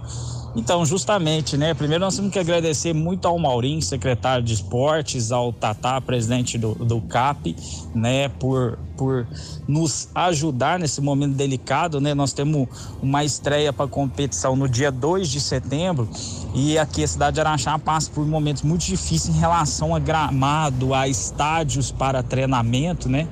Então, 0.56 0.84
justamente, 0.86 1.56
né? 1.56 1.74
Primeiro 1.74 2.04
nós 2.04 2.16
temos 2.16 2.32
que 2.32 2.40
agradecer 2.40 2.94
muito 2.94 3.28
ao 3.28 3.38
Maurinho, 3.38 3.82
secretário 3.82 4.44
de 4.44 4.54
esportes, 4.54 5.32
ao 5.32 5.54
Tatá, 5.54 6.02
presidente 6.02 6.58
do, 6.58 6.74
do 6.74 7.00
CAP, 7.02 7.56
né? 7.94 8.30
Por, 8.30 8.80
por 8.98 9.28
nos 9.68 10.10
ajudar 10.16 10.80
nesse 10.80 11.02
momento 11.02 11.36
delicado, 11.36 12.02
né? 12.02 12.14
Nós 12.14 12.34
temos 12.34 12.68
uma 13.02 13.24
estreia 13.24 13.72
para 13.72 13.88
competição 13.88 14.56
no 14.56 14.68
dia 14.68 14.92
2 14.92 15.30
de 15.30 15.40
setembro 15.40 16.10
e 16.56 16.78
aqui 16.78 17.04
a 17.04 17.08
cidade 17.08 17.36
de 17.36 17.42
Araxá 17.42 17.78
passa 17.78 18.10
por 18.10 18.26
momentos 18.26 18.64
muito 18.64 18.84
difíceis 18.84 19.36
em 19.36 19.40
relação 19.40 19.96
a 19.96 20.00
gramado, 20.00 20.94
a 20.96 21.08
estádios 21.08 21.92
para 21.92 22.24
treinamento, 22.24 23.08
né? 23.08 23.28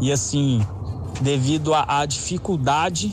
E 0.00 0.10
assim, 0.10 0.60
devido 1.20 1.72
à 1.74 2.04
dificuldade, 2.04 3.12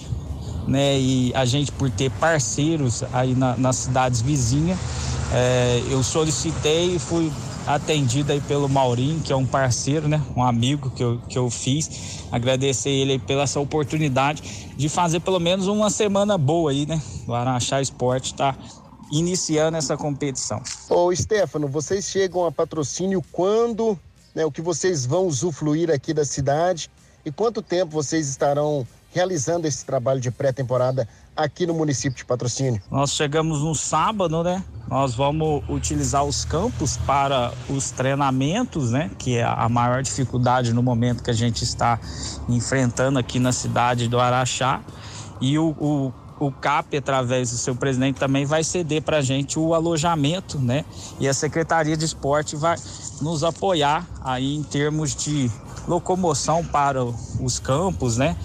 né? 0.67 0.99
E 0.99 1.31
a 1.35 1.45
gente 1.45 1.71
por 1.71 1.89
ter 1.89 2.11
parceiros 2.11 3.03
aí 3.13 3.35
na, 3.35 3.55
nas 3.57 3.77
cidades 3.77 4.21
vizinhas, 4.21 4.77
é, 5.33 5.81
eu 5.89 6.03
solicitei 6.03 6.95
e 6.95 6.99
fui 6.99 7.31
atendido 7.65 8.31
aí 8.31 8.39
pelo 8.41 8.69
Maurinho, 8.69 9.19
que 9.21 9.33
é 9.33 9.35
um 9.35 9.45
parceiro, 9.45 10.07
né? 10.07 10.21
Um 10.35 10.43
amigo 10.43 10.91
que 10.91 11.03
eu, 11.03 11.19
que 11.27 11.37
eu 11.37 11.49
fiz. 11.49 12.23
Agradecer 12.31 12.89
ele 12.89 13.17
pela 13.17 13.43
essa 13.43 13.59
oportunidade 13.59 14.71
de 14.75 14.87
fazer 14.87 15.19
pelo 15.19 15.39
menos 15.39 15.67
uma 15.67 15.89
semana 15.89 16.37
boa 16.37 16.71
aí, 16.71 16.85
né? 16.85 17.01
O 17.27 17.33
Araxá 17.33 17.81
Esporte 17.81 18.33
tá 18.33 18.55
iniciando 19.11 19.77
essa 19.77 19.97
competição. 19.97 20.61
Ô 20.89 21.15
Stefano, 21.15 21.67
vocês 21.67 22.05
chegam 22.05 22.45
a 22.45 22.51
patrocínio 22.51 23.23
quando, 23.31 23.97
né? 24.33 24.45
O 24.45 24.51
que 24.51 24.61
vocês 24.61 25.05
vão 25.05 25.25
usufruir 25.25 25.89
aqui 25.89 26.13
da 26.13 26.25
cidade 26.25 26.89
e 27.25 27.31
quanto 27.31 27.61
tempo 27.61 27.91
vocês 27.91 28.27
estarão 28.27 28.85
realizando 29.15 29.65
esse 29.65 29.85
trabalho 29.85 30.19
de 30.19 30.29
pré-temporada 30.29 31.07
aqui 31.33 31.65
no 31.65 31.73
município 31.73 32.17
de 32.17 32.25
Patrocínio? 32.25 32.81
Nós 32.91 33.11
chegamos 33.11 33.61
no 33.61 33.73
sábado, 33.73 34.43
né? 34.43 34.61
Nós 34.89 35.15
vamos 35.15 35.63
utilizar 35.69 36.25
os 36.25 36.43
campos 36.43 36.97
para 36.97 37.53
os 37.69 37.91
treinamentos, 37.91 38.91
né? 38.91 39.09
Que 39.17 39.37
é 39.37 39.43
a 39.45 39.69
maior 39.69 40.03
dificuldade 40.03 40.73
no 40.73 40.83
momento 40.83 41.23
que 41.23 41.31
a 41.31 41.33
gente 41.33 41.63
está 41.63 41.97
enfrentando 42.49 43.17
aqui 43.17 43.39
na 43.39 43.53
cidade 43.53 44.09
do 44.09 44.19
Araxá. 44.19 44.81
E 45.39 45.57
o, 45.57 45.69
o 45.79 46.13
o 46.37 46.51
CAP, 46.51 46.97
através 46.97 47.51
do 47.51 47.57
seu 47.57 47.73
presidente, 47.73 48.19
também 48.19 48.45
vai 48.45 48.61
ceder 48.61 49.01
para 49.01 49.19
a 49.19 49.21
gente 49.21 49.57
o 49.57 49.73
alojamento, 49.73 50.59
né? 50.59 50.83
E 51.17 51.29
a 51.29 51.33
Secretaria 51.33 51.95
de 51.95 52.03
Esporte 52.03 52.57
vai 52.57 52.75
nos 53.21 53.41
apoiar 53.41 54.05
aí 54.21 54.53
em 54.55 54.63
termos 54.63 55.15
de 55.15 55.49
locomoção 55.87 56.63
para 56.63 57.03
os 57.03 57.59
campos, 57.59 58.17
né? 58.17 58.35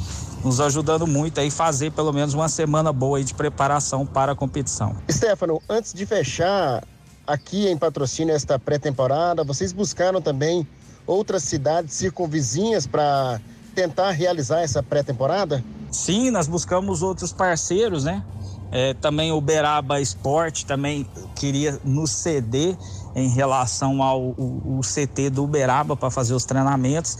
Nos 0.44 0.60
ajudando 0.60 1.06
muito 1.06 1.38
aí 1.38 1.50
fazer 1.50 1.92
pelo 1.92 2.12
menos 2.12 2.32
uma 2.34 2.48
semana 2.48 2.92
boa 2.92 3.18
aí 3.18 3.24
de 3.24 3.34
preparação 3.34 4.06
para 4.06 4.32
a 4.32 4.34
competição. 4.34 4.96
Stefano, 5.10 5.60
antes 5.68 5.92
de 5.92 6.06
fechar 6.06 6.82
aqui 7.26 7.68
em 7.68 7.76
patrocínio 7.76 8.34
esta 8.34 8.58
pré-temporada, 8.58 9.44
vocês 9.44 9.72
buscaram 9.72 10.20
também 10.20 10.66
outras 11.06 11.42
cidades 11.42 11.94
circunvizinhas 11.94 12.86
para 12.86 13.40
tentar 13.74 14.10
realizar 14.10 14.60
essa 14.60 14.82
pré-temporada? 14.82 15.62
Sim, 15.90 16.30
nós 16.30 16.46
buscamos 16.46 17.02
outros 17.02 17.32
parceiros, 17.32 18.04
né? 18.04 18.24
É, 18.72 18.94
também 18.94 19.32
o 19.32 19.40
Beraba 19.40 20.00
Esporte 20.00 20.64
também 20.64 21.04
queria 21.34 21.80
nos 21.84 22.10
ceder 22.12 22.76
em 23.16 23.28
relação 23.28 24.00
ao 24.02 24.20
o, 24.20 24.78
o 24.78 24.80
CT 24.80 25.30
do 25.30 25.44
Uberaba 25.44 25.96
para 25.96 26.10
fazer 26.10 26.34
os 26.34 26.44
treinamentos, 26.44 27.18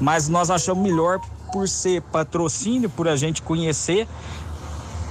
mas 0.00 0.28
nós 0.28 0.50
achamos 0.50 0.82
melhor 0.82 1.20
por 1.52 1.68
ser 1.68 2.02
patrocínio, 2.02 2.88
por 2.90 3.08
a 3.08 3.16
gente 3.16 3.42
conhecer 3.42 4.06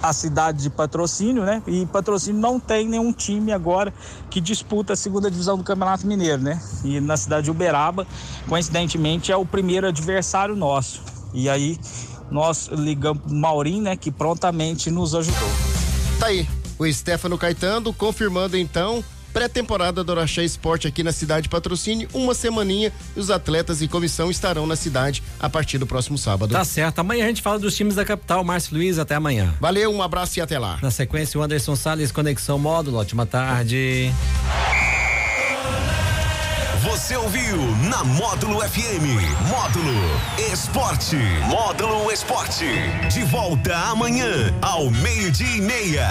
a 0.01 0.13
cidade 0.13 0.61
de 0.61 0.69
patrocínio, 0.69 1.43
né? 1.43 1.63
E 1.65 1.85
patrocínio 1.87 2.39
não 2.39 2.59
tem 2.59 2.87
nenhum 2.87 3.11
time 3.11 3.51
agora 3.51 3.93
que 4.29 4.39
disputa 4.39 4.93
a 4.93 4.95
segunda 4.95 5.31
divisão 5.31 5.57
do 5.57 5.63
Campeonato 5.63 6.05
Mineiro, 6.05 6.41
né? 6.41 6.61
E 6.83 6.99
na 6.99 7.17
cidade 7.17 7.45
de 7.45 7.51
Uberaba, 7.51 8.05
coincidentemente, 8.47 9.31
é 9.31 9.37
o 9.37 9.45
primeiro 9.45 9.87
adversário 9.87 10.55
nosso. 10.55 11.01
E 11.33 11.49
aí 11.49 11.79
nós 12.29 12.67
ligamos 12.67 13.23
pro 13.23 13.33
Maurinho, 13.33 13.83
né? 13.83 13.95
Que 13.95 14.11
prontamente 14.11 14.91
nos 14.91 15.15
ajudou. 15.15 15.49
Tá 16.19 16.27
aí, 16.27 16.47
o 16.77 16.91
Stefano 16.91 17.37
Caetano 17.37 17.91
confirmando 17.93 18.57
então 18.57 19.03
pré-temporada 19.35 20.01
do 20.01 20.13
Araxá 20.13 20.41
Esporte 20.41 20.87
aqui 20.87 21.03
na 21.03 21.11
cidade 21.11 21.43
de 21.43 21.49
Patrocínio, 21.49 22.07
uma 22.13 22.33
semaninha 22.33 22.93
e 23.13 23.19
os 23.19 23.29
atletas 23.29 23.81
e 23.81 23.87
comissão 23.87 24.31
estarão 24.31 24.65
na 24.65 24.77
cidade 24.77 25.21
a 25.37 25.49
partir 25.49 25.77
do 25.77 25.85
próximo 25.85 26.17
sábado. 26.17 26.53
Tá 26.53 26.63
certo. 26.63 26.99
Amanhã 26.99 27.25
a 27.25 27.27
gente 27.27 27.41
fala 27.41 27.59
dos 27.59 27.75
times 27.75 27.95
da 27.95 28.05
capital. 28.05 28.45
Márcio 28.45 28.77
Luiz, 28.77 28.97
até 28.97 29.13
amanhã. 29.13 29.53
Valeu, 29.59 29.91
um 29.93 30.01
abraço 30.01 30.39
e 30.39 30.41
até 30.41 30.57
lá. 30.57 30.79
Na 30.81 30.89
sequência, 30.89 31.37
o 31.37 31.43
Anderson 31.43 31.75
Salles, 31.75 32.13
Conexão 32.13 32.57
Módulo. 32.57 32.97
Ótima 32.97 33.25
tarde. 33.25 34.09
Você 36.95 37.17
ouviu 37.17 37.57
na 37.89 38.05
Módulo 38.05 38.61
FM. 38.61 39.19
Módulo 39.49 39.91
Esporte. 40.49 41.17
Módulo 41.49 42.09
Esporte. 42.09 42.65
De 43.11 43.21
volta 43.25 43.75
amanhã, 43.75 44.53
ao 44.61 44.89
meio-dia 44.89 45.57
e 45.57 45.61
meia. 45.61 46.07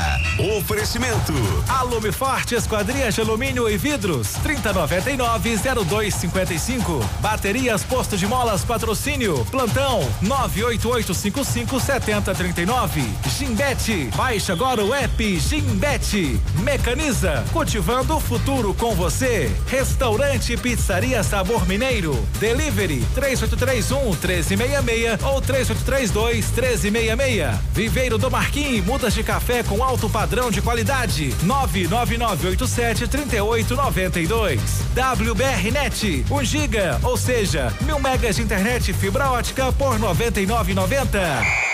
Oferecimento. 0.58 1.32
Alume 1.70 2.12
Forte 2.12 2.54
Esquadrias 2.54 3.14
de 3.14 3.22
Alumínio 3.22 3.66
e 3.66 3.78
Vidros. 3.78 4.32
3099-0255. 4.44 7.02
Baterias 7.20 7.82
Posto 7.82 8.18
de 8.18 8.26
Molas 8.26 8.62
Patrocínio. 8.62 9.42
Plantão 9.50 10.06
988557039. 10.22 13.06
Gimbete. 13.38 14.10
Baixe 14.14 14.52
agora 14.52 14.84
o 14.84 14.92
app 14.92 15.40
Gimbete. 15.40 16.38
Mecaniza. 16.62 17.42
Cultivando 17.54 18.16
o 18.16 18.20
futuro 18.20 18.74
com 18.74 18.94
você. 18.94 19.50
Restaurante 19.66 20.54
Pizzaria 20.74 21.22
Sabor 21.22 21.68
Mineiro. 21.68 22.12
Delivery 22.40 23.06
3831 23.14 24.10
1366 24.10 25.22
ou 25.22 25.40
3832 25.40 26.50
1366. 26.50 27.60
Viveiro 27.72 28.18
do 28.18 28.28
Marquinhos, 28.28 28.84
mudas 28.84 29.14
de 29.14 29.22
café 29.22 29.62
com 29.62 29.84
alto 29.84 30.10
padrão 30.10 30.50
de 30.50 30.60
qualidade. 30.60 31.32
99987 31.44 33.06
3892. 33.06 34.60
WBR 34.94 35.70
Net, 35.70 36.26
1 36.28 36.44
giga, 36.44 36.98
ou 37.04 37.16
seja, 37.16 37.72
mil 37.82 38.00
megas 38.00 38.34
de 38.34 38.42
internet 38.42 38.92
fibra 38.92 39.30
ótica 39.30 39.72
por 39.72 39.96
99,90. 40.00 41.73